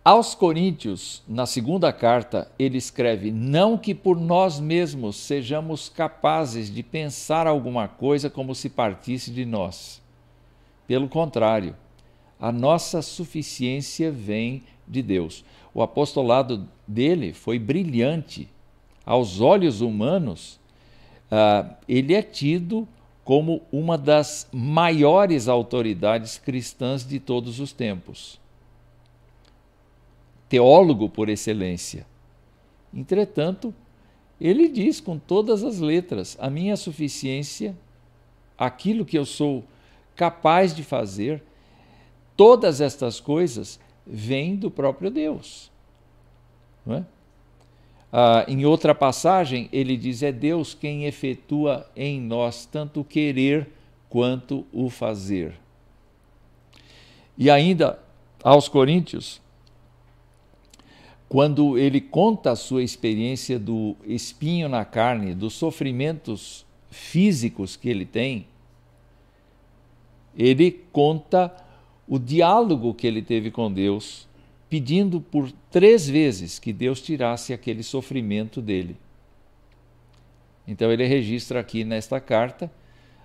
Aos 0.03 0.33
Coríntios, 0.33 1.21
na 1.27 1.45
segunda 1.45 1.91
carta, 1.91 2.49
ele 2.57 2.77
escreve: 2.77 3.29
Não 3.29 3.77
que 3.77 3.93
por 3.93 4.17
nós 4.17 4.57
mesmos 4.57 5.17
sejamos 5.17 5.89
capazes 5.89 6.73
de 6.73 6.81
pensar 6.81 7.45
alguma 7.45 7.89
coisa 7.89 8.29
como 8.29 8.55
se 8.55 8.69
partisse 8.69 9.31
de 9.31 9.45
nós. 9.45 10.01
Pelo 10.87 11.09
contrário, 11.09 11.75
a 12.39 12.51
nossa 12.51 13.01
suficiência 13.01 14.11
vem 14.11 14.63
de 14.87 15.01
Deus. 15.01 15.43
O 15.73 15.81
apostolado 15.81 16.67
dele 16.87 17.33
foi 17.33 17.59
brilhante. 17.59 18.47
Aos 19.05 19.39
olhos 19.39 19.81
humanos, 19.81 20.59
uh, 21.31 21.73
ele 21.87 22.13
é 22.13 22.21
tido 22.21 22.87
como 23.23 23.61
uma 23.71 23.97
das 23.97 24.47
maiores 24.51 25.47
autoridades 25.47 26.37
cristãs 26.37 27.05
de 27.05 27.19
todos 27.19 27.59
os 27.59 27.73
tempos. 27.73 28.39
Teólogo 30.49 31.09
por 31.09 31.29
excelência. 31.29 32.05
Entretanto, 32.93 33.73
ele 34.39 34.67
diz 34.67 34.99
com 35.01 35.17
todas 35.17 35.63
as 35.63 35.79
letras: 35.79 36.37
a 36.39 36.49
minha 36.49 36.77
suficiência, 36.77 37.75
aquilo 38.57 39.05
que 39.05 39.17
eu 39.17 39.25
sou 39.25 39.63
capaz 40.15 40.75
de 40.75 40.83
fazer, 40.83 41.43
Todas 42.37 42.79
estas 42.79 43.19
coisas 43.19 43.79
vêm 44.05 44.55
do 44.55 44.69
próprio 44.71 45.09
Deus. 45.09 45.71
É? 46.87 47.03
Ah, 48.13 48.45
em 48.47 48.65
outra 48.65 48.95
passagem, 48.95 49.67
ele 49.73 49.97
diz: 49.97 50.23
é 50.23 50.31
Deus 50.31 50.73
quem 50.73 51.05
efetua 51.05 51.89
em 51.95 52.21
nós 52.21 52.65
tanto 52.65 53.01
o 53.01 53.03
querer 53.03 53.67
quanto 54.07 54.65
o 54.71 54.89
fazer. 54.89 55.55
E 57.37 57.49
ainda 57.49 57.99
aos 58.43 58.69
Coríntios, 58.69 59.41
quando 61.27 61.77
ele 61.77 61.99
conta 61.99 62.51
a 62.51 62.55
sua 62.55 62.83
experiência 62.83 63.59
do 63.59 63.95
espinho 64.05 64.69
na 64.69 64.85
carne, 64.85 65.33
dos 65.33 65.53
sofrimentos 65.53 66.65
físicos 66.89 67.75
que 67.75 67.89
ele 67.89 68.05
tem, 68.05 68.47
ele 70.37 70.71
conta 70.91 71.53
o 72.07 72.17
diálogo 72.17 72.93
que 72.93 73.05
ele 73.05 73.21
teve 73.21 73.51
com 73.51 73.71
Deus, 73.71 74.27
pedindo 74.69 75.19
por 75.19 75.51
três 75.69 76.07
vezes 76.07 76.59
que 76.59 76.71
Deus 76.71 77.01
tirasse 77.01 77.53
aquele 77.53 77.83
sofrimento 77.83 78.61
dele. 78.61 78.95
Então 80.67 80.91
ele 80.91 81.05
registra 81.05 81.59
aqui 81.59 81.83
nesta 81.83 82.19
carta 82.19 82.71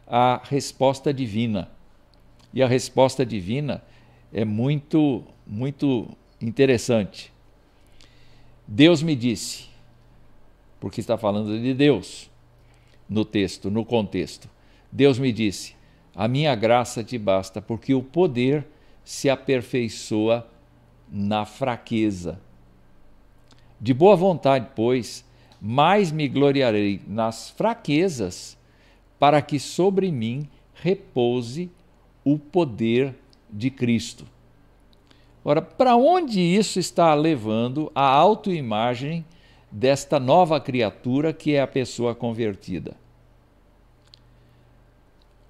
a 0.07 0.41
resposta 0.45 1.13
divina. 1.13 1.71
E 2.53 2.63
a 2.63 2.67
resposta 2.67 3.25
divina 3.25 3.83
é 4.33 4.45
muito, 4.45 5.25
muito 5.47 6.09
interessante. 6.41 7.33
Deus 8.67 9.03
me 9.03 9.17
disse, 9.17 9.67
porque 10.79 11.01
está 11.01 11.17
falando 11.17 11.59
de 11.61 11.75
Deus 11.75 12.31
no 13.09 13.25
texto, 13.25 13.71
no 13.71 13.85
contexto. 13.85 14.49
Deus 14.91 15.19
me 15.19 15.33
disse: 15.33 15.75
A 16.15 16.29
minha 16.29 16.55
graça 16.55 17.03
te 17.03 17.17
basta, 17.17 17.63
porque 17.63 17.95
o 17.95 18.03
poder 18.03 18.67
se 19.05 19.31
aperfeiçoa 19.31 20.47
na 21.11 21.45
fraqueza. 21.45 22.39
De 23.81 23.93
boa 23.93 24.15
vontade, 24.15 24.69
pois, 24.77 25.25
mais 25.61 26.13
me 26.13 26.29
gloriarei 26.29 27.01
nas 27.07 27.51
fraquezas, 27.51 28.57
para 29.19 29.41
que 29.41 29.59
sobre 29.59 30.11
mim 30.11 30.49
repouse 30.75 31.71
o 32.25 32.39
poder 32.39 33.15
de 33.51 33.71
Cristo. 33.71 34.27
Ora, 35.45 35.61
para 35.61 35.97
onde 35.97 36.41
isso 36.41 36.79
está 36.79 37.13
levando 37.15 37.91
a 37.95 38.07
autoimagem 38.07 39.25
desta 39.71 40.21
nova 40.21 40.61
criatura 40.61 41.33
que 41.33 41.55
é 41.55 41.61
a 41.61 41.67
pessoa 41.67 42.15
convertida? 42.15 43.02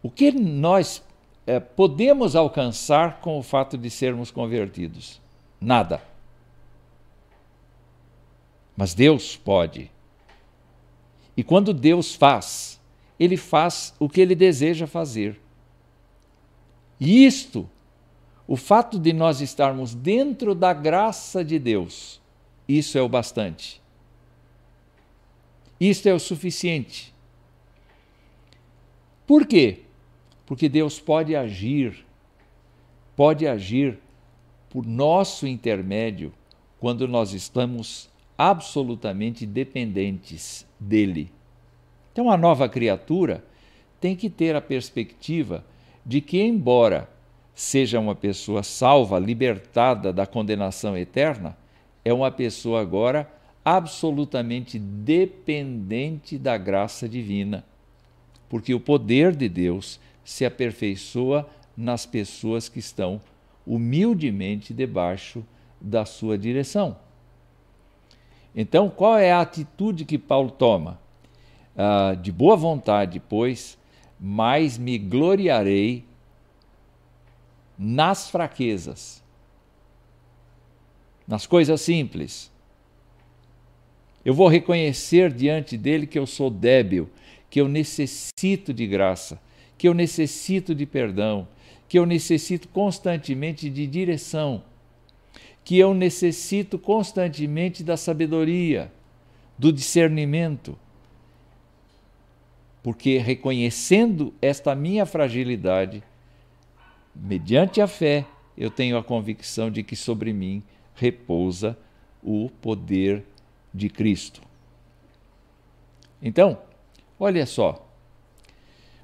O 0.02 0.10
que 0.10 0.32
nós 0.32 1.02
é, 1.46 1.60
podemos 1.60 2.34
alcançar 2.34 3.20
com 3.20 3.38
o 3.38 3.42
fato 3.42 3.78
de 3.78 3.88
sermos 3.88 4.30
convertidos? 4.30 5.20
Nada. 5.60 6.02
Mas 8.76 8.94
Deus 8.94 9.36
pode. 9.36 9.90
E 11.36 11.44
quando 11.44 11.72
Deus 11.72 12.14
faz, 12.14 12.80
Ele 13.18 13.36
faz 13.36 13.94
o 13.98 14.08
que 14.08 14.20
Ele 14.20 14.34
deseja 14.34 14.86
fazer. 14.86 15.40
E 16.98 17.24
isto, 17.24 17.68
o 18.46 18.56
fato 18.56 18.98
de 18.98 19.12
nós 19.12 19.40
estarmos 19.40 19.94
dentro 19.94 20.54
da 20.54 20.72
graça 20.72 21.44
de 21.44 21.58
Deus, 21.58 22.20
isso 22.68 22.98
é 22.98 23.02
o 23.02 23.08
bastante. 23.08 23.80
Isto 25.80 26.08
é 26.08 26.14
o 26.14 26.18
suficiente. 26.18 27.12
Por 29.26 29.46
quê? 29.46 29.82
Porque 30.46 30.68
Deus 30.68 30.98
pode 30.98 31.34
agir, 31.36 32.04
pode 33.16 33.46
agir 33.46 33.98
por 34.68 34.86
nosso 34.86 35.46
intermédio 35.46 36.32
quando 36.78 37.06
nós 37.06 37.32
estamos 37.32 38.10
absolutamente 38.36 39.46
dependentes 39.46 40.66
dele. 40.78 41.30
Então, 42.12 42.30
a 42.30 42.36
nova 42.36 42.68
criatura 42.68 43.44
tem 44.00 44.16
que 44.16 44.28
ter 44.28 44.56
a 44.56 44.60
perspectiva 44.60 45.64
de 46.04 46.20
que, 46.20 46.42
embora 46.42 47.08
seja 47.54 48.00
uma 48.00 48.14
pessoa 48.14 48.62
salva, 48.62 49.18
libertada 49.18 50.12
da 50.12 50.26
condenação 50.26 50.96
eterna, 50.96 51.56
é 52.04 52.12
uma 52.12 52.30
pessoa 52.30 52.80
agora 52.80 53.30
absolutamente 53.64 54.78
dependente 54.78 56.36
da 56.36 56.58
graça 56.58 57.08
divina, 57.08 57.64
porque 58.48 58.74
o 58.74 58.80
poder 58.80 59.36
de 59.36 59.48
Deus 59.48 60.00
se 60.24 60.44
aperfeiçoa 60.44 61.48
nas 61.76 62.06
pessoas 62.06 62.68
que 62.68 62.78
estão 62.78 63.20
humildemente 63.66 64.74
debaixo 64.74 65.44
da 65.80 66.04
sua 66.04 66.36
direção. 66.36 66.96
Então, 68.54 68.90
qual 68.90 69.16
é 69.16 69.32
a 69.32 69.40
atitude 69.40 70.04
que 70.04 70.18
Paulo 70.18 70.50
toma? 70.50 71.00
Ah, 71.76 72.14
de 72.20 72.30
boa 72.30 72.56
vontade, 72.56 73.20
pois, 73.20 73.78
mais 74.20 74.76
me 74.76 74.98
gloriarei 74.98 76.04
nas 77.78 78.30
fraquezas, 78.30 79.22
nas 81.26 81.46
coisas 81.46 81.80
simples. 81.80 82.50
Eu 84.24 84.34
vou 84.34 84.46
reconhecer 84.46 85.32
diante 85.32 85.76
dele 85.76 86.06
que 86.06 86.18
eu 86.18 86.26
sou 86.26 86.50
débil, 86.50 87.10
que 87.50 87.60
eu 87.60 87.66
necessito 87.66 88.72
de 88.72 88.86
graça, 88.86 89.40
que 89.82 89.88
eu 89.88 89.94
necessito 89.94 90.76
de 90.76 90.86
perdão, 90.86 91.48
que 91.88 91.98
eu 91.98 92.06
necessito 92.06 92.68
constantemente 92.68 93.68
de 93.68 93.84
direção, 93.84 94.62
que 95.64 95.76
eu 95.76 95.92
necessito 95.92 96.78
constantemente 96.78 97.82
da 97.82 97.96
sabedoria, 97.96 98.92
do 99.58 99.72
discernimento. 99.72 100.78
Porque 102.80 103.18
reconhecendo 103.18 104.32
esta 104.40 104.72
minha 104.72 105.04
fragilidade, 105.04 106.00
mediante 107.12 107.80
a 107.80 107.88
fé, 107.88 108.24
eu 108.56 108.70
tenho 108.70 108.96
a 108.96 109.02
convicção 109.02 109.68
de 109.68 109.82
que 109.82 109.96
sobre 109.96 110.32
mim 110.32 110.62
repousa 110.94 111.76
o 112.22 112.48
poder 112.60 113.24
de 113.74 113.88
Cristo. 113.88 114.42
Então, 116.22 116.56
olha 117.18 117.44
só, 117.44 117.91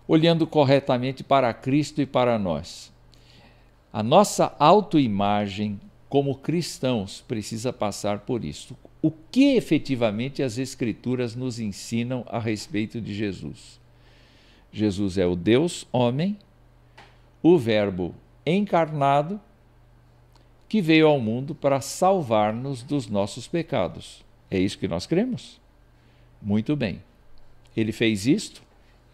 olhando 0.09 0.47
corretamente 0.47 1.23
para 1.23 1.53
Cristo 1.53 2.01
e 2.01 2.07
para 2.07 2.39
nós, 2.39 2.91
a 3.93 4.03
nossa 4.03 4.57
autoimagem 4.59 5.79
como 6.09 6.35
cristãos 6.35 7.23
precisa 7.29 7.73
passar 7.73 8.21
por 8.21 8.45
isso. 8.45 8.77
O 9.03 9.11
que 9.11 9.55
efetivamente 9.55 10.43
as 10.43 10.57
Escrituras 10.59 11.37
nos 11.37 11.61
ensinam 11.61 12.25
a 12.27 12.39
respeito 12.39 13.01
de 13.01 13.15
Jesus? 13.15 13.79
Jesus 14.73 15.19
é 15.19 15.27
o 15.27 15.37
Deus 15.37 15.87
homem 15.93 16.37
o 17.43 17.57
Verbo 17.57 18.15
encarnado 18.45 19.41
que 20.69 20.83
veio 20.83 21.07
ao 21.07 21.21
mundo 21.21 21.55
para 21.55 21.81
salvar-nos 21.81 22.83
dos 22.83 23.07
nossos 23.07 23.47
pecados. 23.47 24.25
É 24.51 24.59
isso 24.59 24.79
que 24.79 24.89
nós 24.89 25.07
cremos? 25.07 25.61
Muito 26.43 26.77
bem. 26.77 27.03
Ele 27.77 27.93
fez 27.93 28.27
isto, 28.27 28.63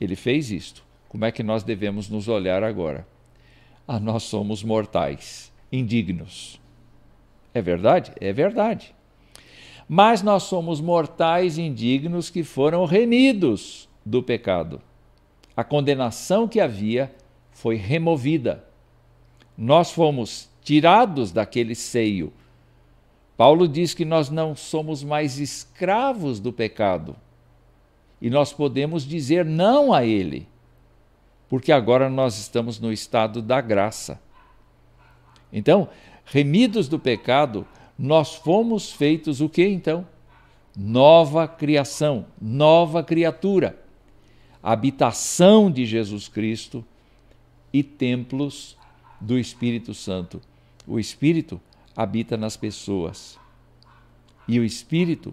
ele 0.00 0.16
fez 0.16 0.50
isto. 0.50 0.83
Como 1.14 1.24
é 1.24 1.30
que 1.30 1.44
nós 1.44 1.62
devemos 1.62 2.08
nos 2.08 2.26
olhar 2.26 2.64
agora? 2.64 3.06
Ah, 3.86 4.00
nós 4.00 4.24
somos 4.24 4.64
mortais, 4.64 5.52
indignos. 5.70 6.60
É 7.54 7.62
verdade? 7.62 8.10
É 8.20 8.32
verdade. 8.32 8.92
Mas 9.88 10.22
nós 10.22 10.42
somos 10.42 10.80
mortais 10.80 11.56
indignos 11.56 12.30
que 12.30 12.42
foram 12.42 12.84
remidos 12.84 13.88
do 14.04 14.24
pecado. 14.24 14.82
A 15.56 15.62
condenação 15.62 16.48
que 16.48 16.58
havia 16.58 17.14
foi 17.52 17.76
removida. 17.76 18.64
Nós 19.56 19.92
fomos 19.92 20.50
tirados 20.64 21.30
daquele 21.30 21.76
seio. 21.76 22.32
Paulo 23.36 23.68
diz 23.68 23.94
que 23.94 24.04
nós 24.04 24.30
não 24.30 24.56
somos 24.56 25.04
mais 25.04 25.38
escravos 25.38 26.40
do 26.40 26.52
pecado. 26.52 27.14
E 28.20 28.28
nós 28.28 28.52
podemos 28.52 29.06
dizer 29.06 29.44
não 29.44 29.92
a 29.92 30.04
ele, 30.04 30.48
porque 31.54 31.70
agora 31.70 32.10
nós 32.10 32.36
estamos 32.36 32.80
no 32.80 32.92
estado 32.92 33.40
da 33.40 33.60
graça. 33.60 34.20
Então, 35.52 35.88
remidos 36.24 36.88
do 36.88 36.98
pecado, 36.98 37.64
nós 37.96 38.34
fomos 38.34 38.90
feitos 38.90 39.40
o 39.40 39.48
que 39.48 39.64
então? 39.64 40.04
Nova 40.76 41.46
criação, 41.46 42.26
nova 42.42 43.04
criatura. 43.04 43.80
Habitação 44.60 45.70
de 45.70 45.86
Jesus 45.86 46.26
Cristo 46.26 46.84
e 47.72 47.84
templos 47.84 48.76
do 49.20 49.38
Espírito 49.38 49.94
Santo. 49.94 50.40
O 50.84 50.98
Espírito 50.98 51.60
habita 51.94 52.36
nas 52.36 52.56
pessoas. 52.56 53.38
E 54.48 54.58
o 54.58 54.64
Espírito 54.64 55.32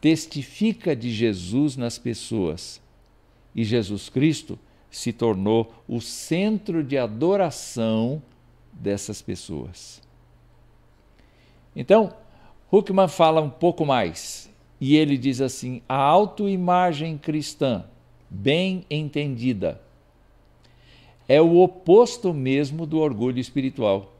testifica 0.00 0.94
de 0.94 1.10
Jesus 1.10 1.76
nas 1.76 1.98
pessoas. 1.98 2.80
E 3.52 3.64
Jesus 3.64 4.08
Cristo 4.08 4.56
se 4.96 5.12
tornou 5.12 5.74
o 5.86 6.00
centro 6.00 6.82
de 6.82 6.96
adoração 6.96 8.22
dessas 8.72 9.20
pessoas. 9.20 10.00
Então, 11.76 12.14
Huckman 12.72 13.06
fala 13.06 13.42
um 13.42 13.50
pouco 13.50 13.84
mais 13.84 14.50
e 14.80 14.96
ele 14.96 15.18
diz 15.18 15.42
assim: 15.42 15.82
a 15.86 15.96
autoimagem 15.96 17.18
cristã, 17.18 17.84
bem 18.30 18.86
entendida, 18.88 19.82
é 21.28 21.42
o 21.42 21.58
oposto 21.58 22.32
mesmo 22.32 22.86
do 22.86 22.98
orgulho 22.98 23.38
espiritual. 23.38 24.14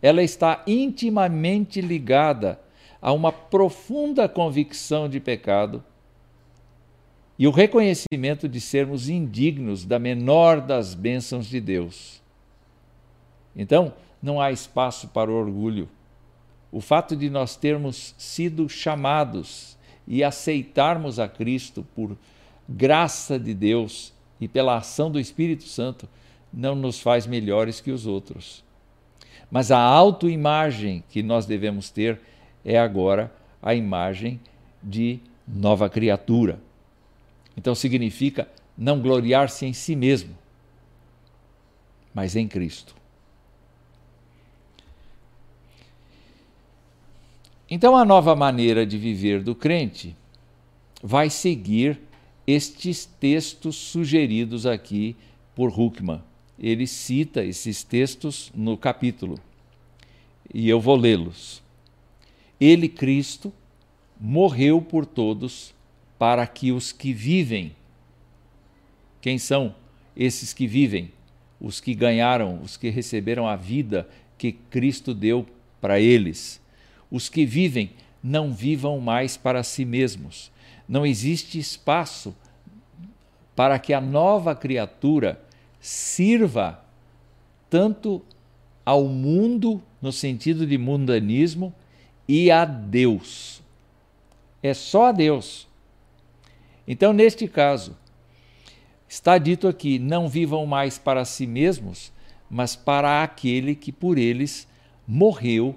Ela 0.00 0.22
está 0.22 0.62
intimamente 0.66 1.82
ligada 1.82 2.58
a 3.02 3.12
uma 3.12 3.30
profunda 3.30 4.26
convicção 4.30 5.10
de 5.10 5.20
pecado 5.20 5.84
e 7.38 7.46
o 7.46 7.50
reconhecimento 7.50 8.48
de 8.48 8.60
sermos 8.60 9.08
indignos 9.08 9.84
da 9.84 9.98
menor 9.98 10.60
das 10.60 10.92
bênçãos 10.92 11.46
de 11.46 11.60
Deus. 11.60 12.20
Então, 13.54 13.92
não 14.20 14.40
há 14.40 14.50
espaço 14.50 15.08
para 15.08 15.30
o 15.30 15.34
orgulho. 15.34 15.88
O 16.72 16.80
fato 16.80 17.16
de 17.16 17.30
nós 17.30 17.54
termos 17.54 18.14
sido 18.18 18.68
chamados 18.68 19.78
e 20.06 20.24
aceitarmos 20.24 21.18
a 21.20 21.28
Cristo 21.28 21.86
por 21.94 22.16
graça 22.68 23.38
de 23.38 23.54
Deus 23.54 24.12
e 24.40 24.48
pela 24.48 24.76
ação 24.76 25.10
do 25.10 25.20
Espírito 25.20 25.64
Santo 25.64 26.08
não 26.52 26.74
nos 26.74 27.00
faz 27.00 27.26
melhores 27.26 27.80
que 27.80 27.90
os 27.90 28.06
outros. 28.06 28.64
Mas 29.50 29.70
a 29.70 29.78
autoimagem 29.78 31.04
que 31.08 31.22
nós 31.22 31.46
devemos 31.46 31.88
ter 31.90 32.20
é 32.64 32.78
agora 32.78 33.32
a 33.62 33.74
imagem 33.74 34.40
de 34.82 35.20
nova 35.46 35.88
criatura. 35.88 36.58
Então 37.58 37.74
significa 37.74 38.48
não 38.76 39.00
gloriar-se 39.00 39.66
em 39.66 39.72
si 39.72 39.96
mesmo, 39.96 40.32
mas 42.14 42.36
em 42.36 42.46
Cristo. 42.46 42.94
Então 47.68 47.96
a 47.96 48.04
nova 48.04 48.36
maneira 48.36 48.86
de 48.86 48.96
viver 48.96 49.42
do 49.42 49.56
crente 49.56 50.14
vai 51.02 51.28
seguir 51.28 52.00
estes 52.46 53.04
textos 53.04 53.74
sugeridos 53.74 54.64
aqui 54.64 55.16
por 55.52 55.76
Huckman. 55.76 56.22
Ele 56.56 56.86
cita 56.86 57.44
esses 57.44 57.82
textos 57.82 58.52
no 58.54 58.76
capítulo 58.76 59.36
e 60.54 60.68
eu 60.68 60.80
vou 60.80 60.94
lê-los. 60.94 61.60
Ele, 62.60 62.88
Cristo, 62.88 63.52
morreu 64.20 64.80
por 64.80 65.04
todos 65.04 65.76
para 66.18 66.46
que 66.46 66.72
os 66.72 66.92
que 66.92 67.12
vivem. 67.12 67.74
Quem 69.20 69.38
são 69.38 69.74
esses 70.16 70.52
que 70.52 70.66
vivem? 70.66 71.12
Os 71.60 71.80
que 71.80 71.94
ganharam, 71.94 72.60
os 72.62 72.76
que 72.76 72.88
receberam 72.88 73.46
a 73.46 73.56
vida 73.56 74.08
que 74.36 74.52
Cristo 74.52 75.14
deu 75.14 75.46
para 75.80 76.00
eles. 76.00 76.60
Os 77.10 77.28
que 77.28 77.44
vivem 77.44 77.90
não 78.22 78.52
vivam 78.52 79.00
mais 79.00 79.36
para 79.36 79.62
si 79.62 79.84
mesmos, 79.84 80.50
não 80.88 81.06
existe 81.06 81.58
espaço 81.58 82.34
para 83.54 83.78
que 83.78 83.92
a 83.92 84.00
nova 84.00 84.54
criatura 84.54 85.40
sirva 85.80 86.82
tanto 87.68 88.22
ao 88.84 89.04
mundo, 89.04 89.82
no 90.00 90.12
sentido 90.12 90.66
de 90.66 90.78
mundanismo, 90.78 91.74
e 92.26 92.50
a 92.50 92.64
Deus. 92.64 93.62
É 94.62 94.72
só 94.72 95.06
a 95.06 95.12
Deus. 95.12 95.66
Então, 96.90 97.12
neste 97.12 97.46
caso, 97.46 97.94
está 99.06 99.36
dito 99.36 99.68
aqui: 99.68 99.98
não 99.98 100.26
vivam 100.26 100.64
mais 100.64 100.96
para 100.98 101.26
si 101.26 101.46
mesmos, 101.46 102.10
mas 102.50 102.74
para 102.74 103.22
aquele 103.22 103.74
que 103.74 103.92
por 103.92 104.16
eles 104.16 104.66
morreu 105.06 105.76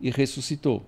e 0.00 0.10
ressuscitou. 0.10 0.82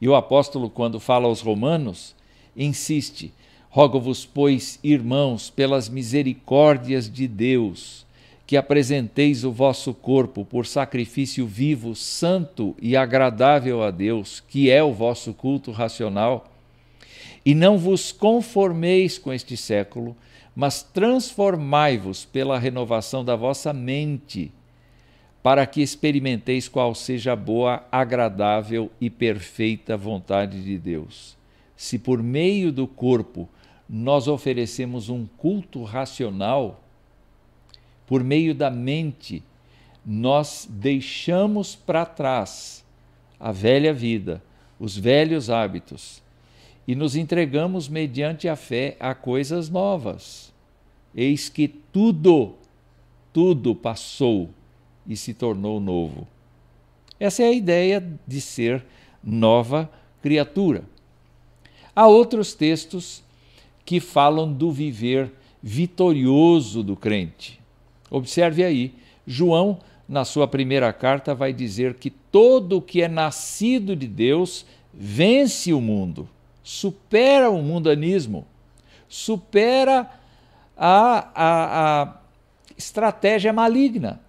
E 0.00 0.08
o 0.08 0.14
apóstolo, 0.14 0.70
quando 0.70 1.00
fala 1.00 1.26
aos 1.26 1.40
Romanos, 1.40 2.14
insiste: 2.56 3.34
Rogo-vos, 3.68 4.24
pois, 4.24 4.78
irmãos, 4.84 5.50
pelas 5.50 5.88
misericórdias 5.88 7.10
de 7.10 7.26
Deus, 7.26 8.06
que 8.46 8.56
apresenteis 8.56 9.42
o 9.42 9.50
vosso 9.50 9.92
corpo 9.92 10.44
por 10.44 10.66
sacrifício 10.66 11.44
vivo, 11.48 11.96
santo 11.96 12.76
e 12.80 12.96
agradável 12.96 13.82
a 13.82 13.90
Deus, 13.90 14.38
que 14.38 14.70
é 14.70 14.84
o 14.84 14.92
vosso 14.92 15.34
culto 15.34 15.72
racional, 15.72 16.53
e 17.44 17.54
não 17.54 17.76
vos 17.76 18.10
conformeis 18.10 19.18
com 19.18 19.32
este 19.32 19.56
século, 19.56 20.16
mas 20.56 20.82
transformai-vos 20.82 22.24
pela 22.24 22.58
renovação 22.58 23.24
da 23.24 23.36
vossa 23.36 23.72
mente, 23.72 24.50
para 25.42 25.66
que 25.66 25.82
experimenteis 25.82 26.68
qual 26.68 26.94
seja 26.94 27.32
a 27.32 27.36
boa, 27.36 27.86
agradável 27.92 28.90
e 28.98 29.10
perfeita 29.10 29.96
vontade 29.96 30.64
de 30.64 30.78
Deus. 30.78 31.36
Se 31.76 31.98
por 31.98 32.22
meio 32.22 32.72
do 32.72 32.86
corpo 32.86 33.48
nós 33.86 34.26
oferecemos 34.26 35.10
um 35.10 35.26
culto 35.36 35.82
racional, 35.82 36.80
por 38.06 38.24
meio 38.24 38.54
da 38.54 38.70
mente, 38.70 39.42
nós 40.04 40.66
deixamos 40.70 41.76
para 41.76 42.06
trás 42.06 42.82
a 43.38 43.52
velha 43.52 43.92
vida, 43.92 44.42
os 44.78 44.96
velhos 44.96 45.50
hábitos 45.50 46.23
e 46.86 46.94
nos 46.94 47.16
entregamos 47.16 47.88
mediante 47.88 48.48
a 48.48 48.56
fé 48.56 48.96
a 49.00 49.14
coisas 49.14 49.68
novas. 49.70 50.52
Eis 51.14 51.48
que 51.48 51.68
tudo, 51.68 52.54
tudo 53.32 53.74
passou 53.74 54.50
e 55.06 55.16
se 55.16 55.32
tornou 55.32 55.80
novo. 55.80 56.26
Essa 57.18 57.42
é 57.42 57.46
a 57.46 57.52
ideia 57.52 58.04
de 58.26 58.40
ser 58.40 58.84
nova 59.22 59.90
criatura. 60.20 60.84
Há 61.94 62.06
outros 62.06 62.54
textos 62.54 63.22
que 63.84 64.00
falam 64.00 64.52
do 64.52 64.72
viver 64.72 65.32
vitorioso 65.62 66.82
do 66.82 66.96
crente. 66.96 67.60
Observe 68.10 68.64
aí, 68.64 68.94
João, 69.26 69.78
na 70.08 70.24
sua 70.24 70.46
primeira 70.46 70.92
carta, 70.92 71.34
vai 71.34 71.52
dizer 71.52 71.94
que 71.94 72.10
todo 72.10 72.78
o 72.78 72.82
que 72.82 73.00
é 73.00 73.08
nascido 73.08 73.96
de 73.96 74.06
Deus 74.06 74.66
vence 74.92 75.72
o 75.72 75.80
mundo, 75.80 76.28
supera 76.64 77.48
o 77.48 77.62
mundanismo, 77.62 78.44
supera 79.08 80.10
a, 80.76 81.28
a, 81.32 82.02
a 82.02 82.16
estratégia 82.76 83.52
maligna. 83.52 84.20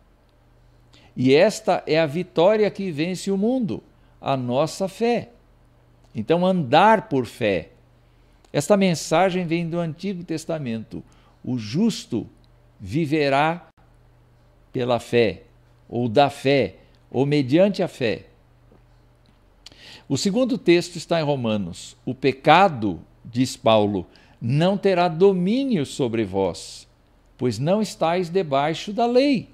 E 1.18 1.34
esta 1.34 1.82
é 1.88 2.00
a 2.00 2.06
vitória 2.06 2.70
que 2.70 2.92
vence 2.92 3.32
o 3.32 3.38
mundo, 3.38 3.82
a 4.22 4.38
nossa 4.38 4.88
fé. 4.88 5.30
Então, 6.14 6.46
andar 6.46 7.10
por 7.10 7.26
fé 7.26 7.72
esta 8.56 8.78
mensagem 8.78 9.46
vem 9.46 9.68
do 9.68 9.78
Antigo 9.78 10.24
Testamento. 10.24 11.04
O 11.44 11.58
justo 11.58 12.26
viverá 12.80 13.68
pela 14.72 14.98
fé, 14.98 15.42
ou 15.90 16.08
da 16.08 16.30
fé, 16.30 16.76
ou 17.12 17.26
mediante 17.26 17.84
a 17.84 17.88
fé. 17.90 18.28
O 20.08 20.18
segundo 20.18 20.58
texto 20.58 20.98
está 20.98 21.20
em 21.20 21.24
Romanos. 21.24 21.96
O 22.06 22.14
pecado, 22.14 23.02
diz 23.24 23.58
Paulo, 23.58 24.06
não 24.40 24.78
terá 24.78 25.08
domínio 25.08 25.86
sobre 25.86 26.24
vós, 26.24 26.88
pois 27.38 27.58
não 27.58 27.82
estáis 27.82 28.30
debaixo 28.30 28.94
da 28.94 29.06
lei, 29.08 29.50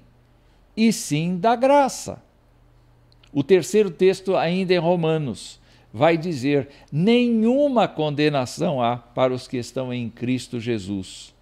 e 0.76 0.92
sim 0.92 1.38
da 1.38 1.56
graça. 1.56 2.22
O 3.32 3.42
terceiro 3.42 3.90
texto, 3.90 4.36
ainda 4.36 4.74
em 4.74 4.78
Romanos 4.78 5.58
vai 5.92 6.18
dizer: 6.18 6.68
nenhuma 6.90 7.88
condenação 7.88 8.82
há 8.82 8.96
para 8.96 9.32
os 9.32 9.48
que 9.48 9.56
estão 9.56 9.92
em 9.92 10.10
Cristo 10.10 10.60
Jesus. 10.60 11.34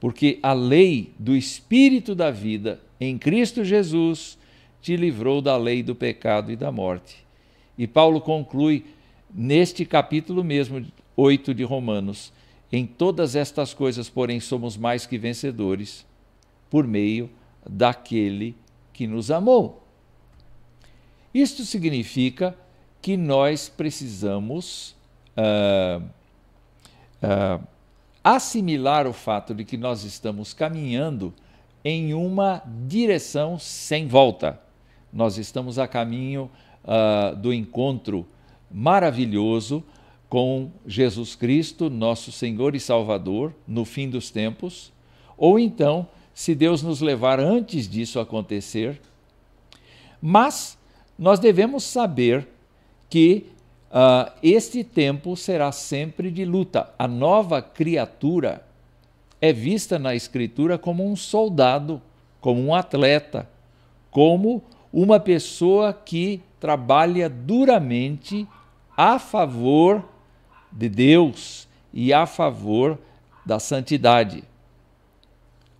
Porque 0.00 0.38
a 0.42 0.54
lei 0.54 1.12
do 1.18 1.36
Espírito 1.36 2.14
da 2.14 2.30
vida 2.30 2.80
em 2.98 3.18
Cristo 3.18 3.64
Jesus 3.64 4.38
te 4.80 4.96
livrou 4.96 5.42
da 5.42 5.56
lei 5.56 5.82
do 5.82 5.94
pecado 5.94 6.52
e 6.52 6.56
da 6.56 6.70
morte. 6.70 7.25
E 7.78 7.86
Paulo 7.86 8.20
conclui 8.20 8.86
neste 9.32 9.84
capítulo 9.84 10.42
mesmo, 10.42 10.84
8 11.16 11.54
de 11.54 11.62
Romanos: 11.62 12.32
em 12.72 12.86
todas 12.86 13.36
estas 13.36 13.72
coisas, 13.74 14.08
porém, 14.08 14.40
somos 14.40 14.76
mais 14.76 15.06
que 15.06 15.18
vencedores 15.18 16.06
por 16.70 16.86
meio 16.86 17.30
daquele 17.68 18.54
que 18.92 19.06
nos 19.06 19.30
amou. 19.30 19.82
Isto 21.32 21.64
significa 21.64 22.56
que 23.02 23.16
nós 23.16 23.68
precisamos 23.68 24.96
uh, 25.36 26.02
uh, 27.22 27.66
assimilar 28.24 29.06
o 29.06 29.12
fato 29.12 29.54
de 29.54 29.64
que 29.64 29.76
nós 29.76 30.02
estamos 30.02 30.52
caminhando 30.52 31.32
em 31.84 32.14
uma 32.14 32.62
direção 32.88 33.58
sem 33.58 34.08
volta. 34.08 34.60
Nós 35.12 35.38
estamos 35.38 35.78
a 35.78 35.86
caminho 35.86 36.50
uh, 36.86 37.36
do 37.36 37.52
encontro 37.52 38.26
maravilhoso 38.70 39.82
com 40.28 40.70
Jesus 40.86 41.34
Cristo, 41.34 41.88
nosso 41.88 42.32
Senhor 42.32 42.74
e 42.74 42.80
Salvador, 42.80 43.54
no 43.66 43.84
fim 43.84 44.08
dos 44.08 44.30
tempos, 44.30 44.92
ou 45.36 45.58
então, 45.58 46.08
se 46.34 46.54
Deus 46.54 46.82
nos 46.82 47.00
levar 47.00 47.38
antes 47.38 47.88
disso 47.88 48.18
acontecer. 48.18 49.00
Mas 50.20 50.76
nós 51.18 51.38
devemos 51.38 51.84
saber 51.84 52.48
que 53.08 53.46
uh, 53.90 54.32
este 54.42 54.82
tempo 54.82 55.36
será 55.36 55.70
sempre 55.72 56.30
de 56.30 56.44
luta. 56.44 56.92
A 56.98 57.06
nova 57.06 57.62
criatura 57.62 58.66
é 59.40 59.52
vista 59.52 59.98
na 59.98 60.14
Escritura 60.14 60.76
como 60.76 61.06
um 61.06 61.14
soldado, 61.14 62.02
como 62.40 62.60
um 62.60 62.74
atleta, 62.74 63.48
como 64.10 64.62
uma 64.92 65.20
pessoa 65.20 65.92
que 65.92 66.42
trabalha 66.60 67.28
duramente 67.28 68.46
a 68.96 69.18
favor 69.18 70.04
de 70.72 70.88
Deus 70.88 71.68
e 71.92 72.12
a 72.12 72.26
favor 72.26 72.98
da 73.44 73.58
santidade. 73.58 74.42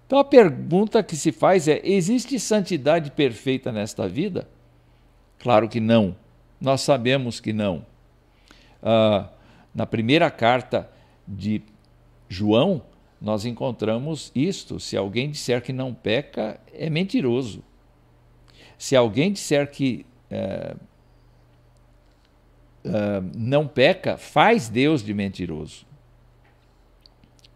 Então 0.06 0.18
a 0.18 0.24
pergunta 0.24 1.02
que 1.02 1.16
se 1.16 1.32
faz 1.32 1.66
é: 1.66 1.80
existe 1.84 2.38
santidade 2.38 3.10
perfeita 3.10 3.72
nesta 3.72 4.08
vida? 4.08 4.48
Claro 5.38 5.68
que 5.68 5.80
não. 5.80 6.16
Nós 6.60 6.80
sabemos 6.80 7.40
que 7.40 7.52
não. 7.52 7.84
Ah, 8.82 9.28
na 9.74 9.84
primeira 9.84 10.30
carta 10.30 10.90
de 11.26 11.60
João, 12.28 12.82
nós 13.20 13.44
encontramos 13.44 14.30
isto: 14.34 14.78
se 14.78 14.96
alguém 14.96 15.30
disser 15.30 15.60
que 15.60 15.72
não 15.72 15.92
peca, 15.92 16.60
é 16.72 16.88
mentiroso. 16.88 17.62
Se 18.78 18.94
alguém 18.94 19.32
disser 19.32 19.70
que 19.70 20.06
é, 20.30 20.74
é, 22.84 23.22
não 23.34 23.66
peca, 23.66 24.16
faz 24.16 24.68
Deus 24.68 25.02
de 25.02 25.12
mentiroso. 25.12 25.84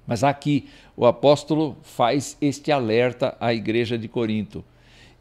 Mas 0.07 0.25
aqui 0.25 0.69
o 0.97 1.07
apóstolo 1.07 1.77
faz 1.83 2.37
este 2.41 2.73
alerta 2.73 3.37
à 3.39 3.55
igreja 3.55 3.97
de 3.97 4.09
Corinto. 4.09 4.65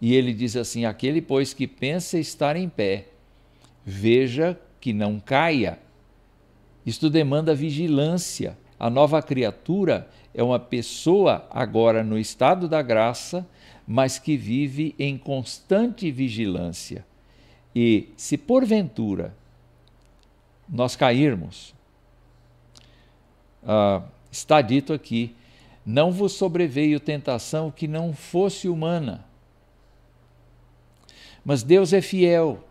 E 0.01 0.15
ele 0.15 0.33
diz 0.33 0.55
assim: 0.55 0.85
aquele, 0.85 1.21
pois, 1.21 1.53
que 1.53 1.67
pensa 1.67 2.17
estar 2.17 2.55
em 2.55 2.67
pé, 2.67 3.09
veja 3.85 4.59
que 4.81 4.91
não 4.91 5.19
caia. 5.19 5.77
Isto 6.85 7.09
demanda 7.09 7.53
vigilância. 7.53 8.57
A 8.79 8.89
nova 8.89 9.21
criatura 9.21 10.09
é 10.33 10.41
uma 10.41 10.59
pessoa 10.59 11.47
agora 11.51 12.03
no 12.03 12.17
estado 12.17 12.67
da 12.67 12.81
graça, 12.81 13.47
mas 13.85 14.17
que 14.17 14.37
vive 14.37 14.95
em 14.97 15.17
constante 15.17 16.09
vigilância. 16.09 17.05
E 17.81 18.09
se 18.17 18.37
porventura 18.37 19.33
nós 20.67 20.97
cairmos, 20.97 21.73
ah, 23.63 24.03
está 24.29 24.61
dito 24.61 24.91
aqui: 24.91 25.33
não 25.85 26.11
vos 26.11 26.33
sobreveio 26.33 26.99
tentação 26.99 27.71
que 27.71 27.87
não 27.87 28.11
fosse 28.13 28.67
humana. 28.67 29.23
Mas 31.45 31.63
Deus 31.63 31.93
é 31.93 32.01
fiel 32.01 32.61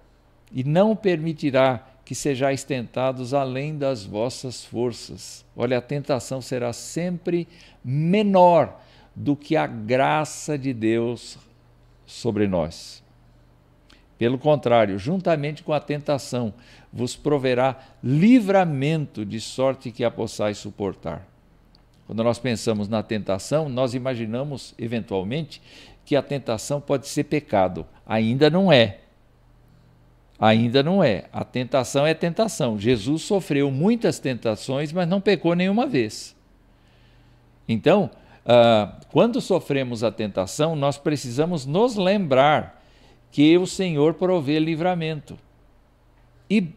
e 0.53 0.63
não 0.63 0.95
permitirá 0.95 1.89
que 2.05 2.15
sejais 2.15 2.63
tentados 2.63 3.33
além 3.33 3.79
das 3.79 4.05
vossas 4.05 4.63
forças. 4.63 5.43
Olha, 5.57 5.79
a 5.79 5.83
tentação 5.83 6.43
será 6.43 6.75
sempre 6.75 7.49
menor 7.83 8.79
do 9.17 9.35
que 9.35 9.57
a 9.57 9.67
graça 9.67 10.59
de 10.59 10.75
Deus 10.75 11.39
sobre 12.05 12.47
nós. 12.47 13.08
Pelo 14.19 14.37
contrário, 14.37 14.99
juntamente 14.99 15.63
com 15.63 15.73
a 15.73 15.79
tentação, 15.79 16.53
vos 16.93 17.15
proverá 17.15 17.79
livramento 18.03 19.25
de 19.25 19.41
sorte 19.41 19.93
que 19.93 20.03
a 20.03 20.11
possais 20.11 20.59
suportar. 20.59 21.27
Quando 22.07 22.25
nós 22.25 22.39
pensamos 22.39 22.89
na 22.89 23.03
tentação, 23.03 23.69
nós 23.69 23.95
imaginamos, 23.95 24.75
eventualmente, 24.79 25.63
que 26.05 26.17
a 26.17 26.23
tentação 26.23 26.81
pode 26.81 27.07
ser 27.07 27.25
pecado. 27.25 27.87
Ainda 28.07 28.51
não 28.51 28.73
é. 28.73 29.01
Ainda 30.41 30.83
não 30.83 31.05
é. 31.05 31.27
A 31.33 31.45
tentação 31.45 32.07
é 32.07 32.15
tentação. 32.15 32.79
Jesus 32.79 33.23
sofreu 33.23 33.71
muitas 33.71 34.19
tentações, 34.19 34.91
mas 34.93 35.07
não 35.07 35.21
pecou 35.21 35.55
nenhuma 35.55 35.87
vez. 35.87 36.35
Então, 37.69 38.11
uh, 38.47 39.07
quando 39.13 39.41
sofremos 39.41 40.03
a 40.03 40.11
tentação, 40.11 40.75
nós 40.75 40.97
precisamos 40.97 41.67
nos 41.67 41.95
lembrar 41.95 42.78
que 43.31 43.57
o 43.59 43.67
Senhor 43.67 44.15
provê 44.15 44.59
livramento. 44.59 45.39
E 46.49 46.69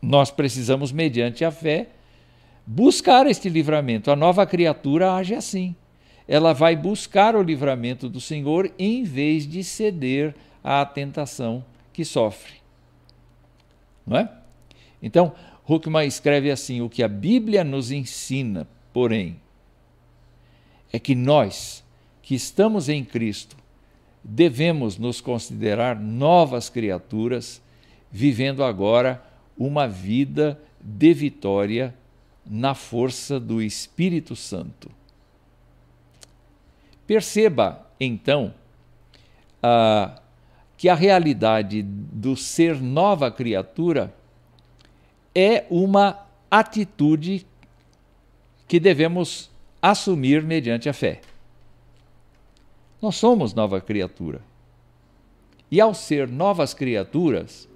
nós 0.00 0.30
precisamos, 0.30 0.90
mediante 0.90 1.44
a 1.44 1.50
fé, 1.50 1.88
buscar 2.66 3.26
este 3.26 3.48
livramento. 3.48 4.10
A 4.10 4.16
nova 4.16 4.46
criatura 4.46 5.14
age 5.14 5.34
assim. 5.34 5.76
Ela 6.26 6.52
vai 6.52 6.74
buscar 6.74 7.36
o 7.36 7.42
livramento 7.42 8.08
do 8.08 8.20
Senhor 8.20 8.72
em 8.78 9.04
vez 9.04 9.46
de 9.46 9.62
ceder 9.62 10.34
à 10.62 10.84
tentação 10.84 11.64
que 11.92 12.04
sofre. 12.04 12.54
Não 14.06 14.16
é? 14.16 14.32
Então, 15.02 15.32
Huckman 15.68 16.06
escreve 16.06 16.50
assim: 16.50 16.80
o 16.80 16.88
que 16.88 17.02
a 17.02 17.08
Bíblia 17.08 17.62
nos 17.64 17.90
ensina, 17.90 18.66
porém, 18.92 19.36
é 20.92 20.98
que 20.98 21.14
nós, 21.14 21.84
que 22.22 22.34
estamos 22.34 22.88
em 22.88 23.04
Cristo, 23.04 23.56
devemos 24.22 24.98
nos 24.98 25.20
considerar 25.20 25.98
novas 25.98 26.68
criaturas, 26.68 27.60
vivendo 28.10 28.62
agora 28.62 29.22
uma 29.56 29.88
vida 29.88 30.60
de 30.80 31.12
vitória 31.12 31.94
na 32.44 32.74
força 32.74 33.38
do 33.38 33.62
Espírito 33.62 34.34
Santo. 34.34 34.90
Perceba, 37.06 37.86
então, 37.98 38.54
uh, 39.58 40.20
que 40.76 40.88
a 40.88 40.94
realidade 40.94 41.82
do 41.82 42.36
ser 42.36 42.80
nova 42.80 43.30
criatura 43.30 44.12
é 45.34 45.64
uma 45.70 46.26
atitude 46.50 47.46
que 48.66 48.80
devemos 48.80 49.50
assumir 49.80 50.42
mediante 50.42 50.88
a 50.88 50.92
fé. 50.92 51.20
Nós 53.02 53.16
somos 53.16 53.52
nova 53.52 53.80
criatura. 53.80 54.40
E 55.68 55.80
ao 55.80 55.92
ser 55.92 56.28
novas 56.28 56.72
criaturas, 56.72 57.68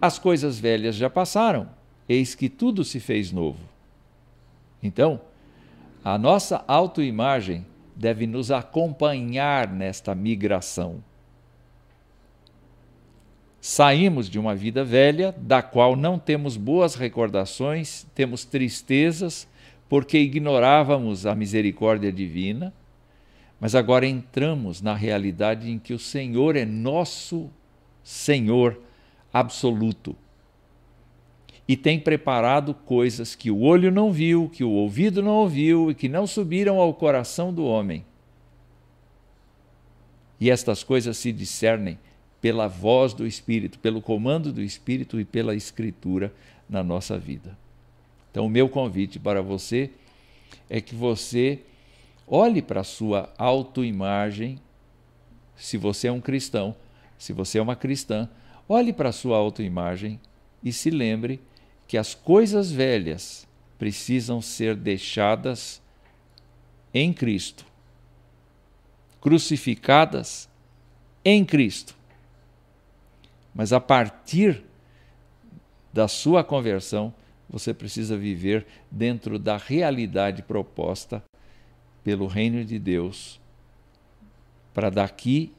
as 0.00 0.20
coisas 0.20 0.60
velhas 0.60 0.94
já 0.94 1.10
passaram, 1.10 1.68
eis 2.08 2.36
que 2.36 2.48
tudo 2.48 2.84
se 2.84 3.00
fez 3.00 3.32
novo. 3.32 3.58
Então, 4.80 5.20
a 6.04 6.16
nossa 6.16 6.64
autoimagem 6.68 7.66
deve 7.96 8.26
nos 8.26 8.52
acompanhar 8.52 9.68
nesta 9.68 10.14
migração. 10.14 11.02
Saímos 13.60 14.28
de 14.28 14.38
uma 14.38 14.54
vida 14.54 14.84
velha, 14.84 15.34
da 15.38 15.62
qual 15.62 15.96
não 15.96 16.18
temos 16.18 16.56
boas 16.56 16.94
recordações, 16.94 18.06
temos 18.14 18.44
tristezas, 18.44 19.48
porque 19.88 20.18
ignorávamos 20.18 21.26
a 21.26 21.34
misericórdia 21.34 22.12
divina, 22.12 22.72
mas 23.62 23.76
agora 23.76 24.04
entramos 24.04 24.82
na 24.82 24.92
realidade 24.92 25.70
em 25.70 25.78
que 25.78 25.94
o 25.94 25.98
Senhor 25.98 26.56
é 26.56 26.64
nosso 26.64 27.48
Senhor 28.02 28.80
absoluto 29.32 30.16
e 31.68 31.76
tem 31.76 32.00
preparado 32.00 32.74
coisas 32.74 33.36
que 33.36 33.52
o 33.52 33.60
olho 33.60 33.92
não 33.92 34.10
viu, 34.10 34.50
que 34.52 34.64
o 34.64 34.70
ouvido 34.70 35.22
não 35.22 35.34
ouviu 35.34 35.92
e 35.92 35.94
que 35.94 36.08
não 36.08 36.26
subiram 36.26 36.80
ao 36.80 36.92
coração 36.92 37.54
do 37.54 37.64
homem. 37.64 38.04
E 40.40 40.50
estas 40.50 40.82
coisas 40.82 41.16
se 41.16 41.30
discernem 41.30 42.00
pela 42.40 42.66
voz 42.66 43.14
do 43.14 43.24
Espírito, 43.24 43.78
pelo 43.78 44.02
comando 44.02 44.52
do 44.52 44.60
Espírito 44.60 45.20
e 45.20 45.24
pela 45.24 45.54
Escritura 45.54 46.34
na 46.68 46.82
nossa 46.82 47.16
vida. 47.16 47.56
Então, 48.28 48.44
o 48.44 48.50
meu 48.50 48.68
convite 48.68 49.20
para 49.20 49.40
você 49.40 49.88
é 50.68 50.80
que 50.80 50.96
você 50.96 51.60
olhe 52.26 52.62
para 52.62 52.80
a 52.80 52.84
sua 52.84 53.32
autoimagem, 53.36 54.58
se 55.56 55.76
você 55.76 56.08
é 56.08 56.12
um 56.12 56.20
cristão, 56.20 56.74
se 57.18 57.32
você 57.32 57.58
é 57.58 57.62
uma 57.62 57.76
cristã, 57.76 58.28
olhe 58.68 58.92
para 58.92 59.10
a 59.10 59.12
sua 59.12 59.36
autoimagem 59.36 60.20
e 60.62 60.72
se 60.72 60.90
lembre 60.90 61.40
que 61.86 61.98
as 61.98 62.14
coisas 62.14 62.70
velhas 62.70 63.46
precisam 63.78 64.40
ser 64.40 64.74
deixadas 64.74 65.82
em 66.94 67.12
Cristo, 67.12 67.64
crucificadas 69.20 70.48
em 71.24 71.44
Cristo. 71.44 71.96
Mas 73.54 73.72
a 73.72 73.80
partir 73.80 74.64
da 75.92 76.08
sua 76.08 76.42
conversão, 76.42 77.12
você 77.48 77.74
precisa 77.74 78.16
viver 78.16 78.66
dentro 78.90 79.38
da 79.38 79.56
realidade 79.56 80.42
proposta 80.42 81.22
pelo 82.04 82.26
reino 82.26 82.64
de 82.64 82.78
Deus 82.78 83.40
para 84.72 84.90
daqui 84.90 85.52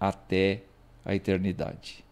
até 0.00 0.62
a 1.04 1.14
eternidade. 1.14 2.05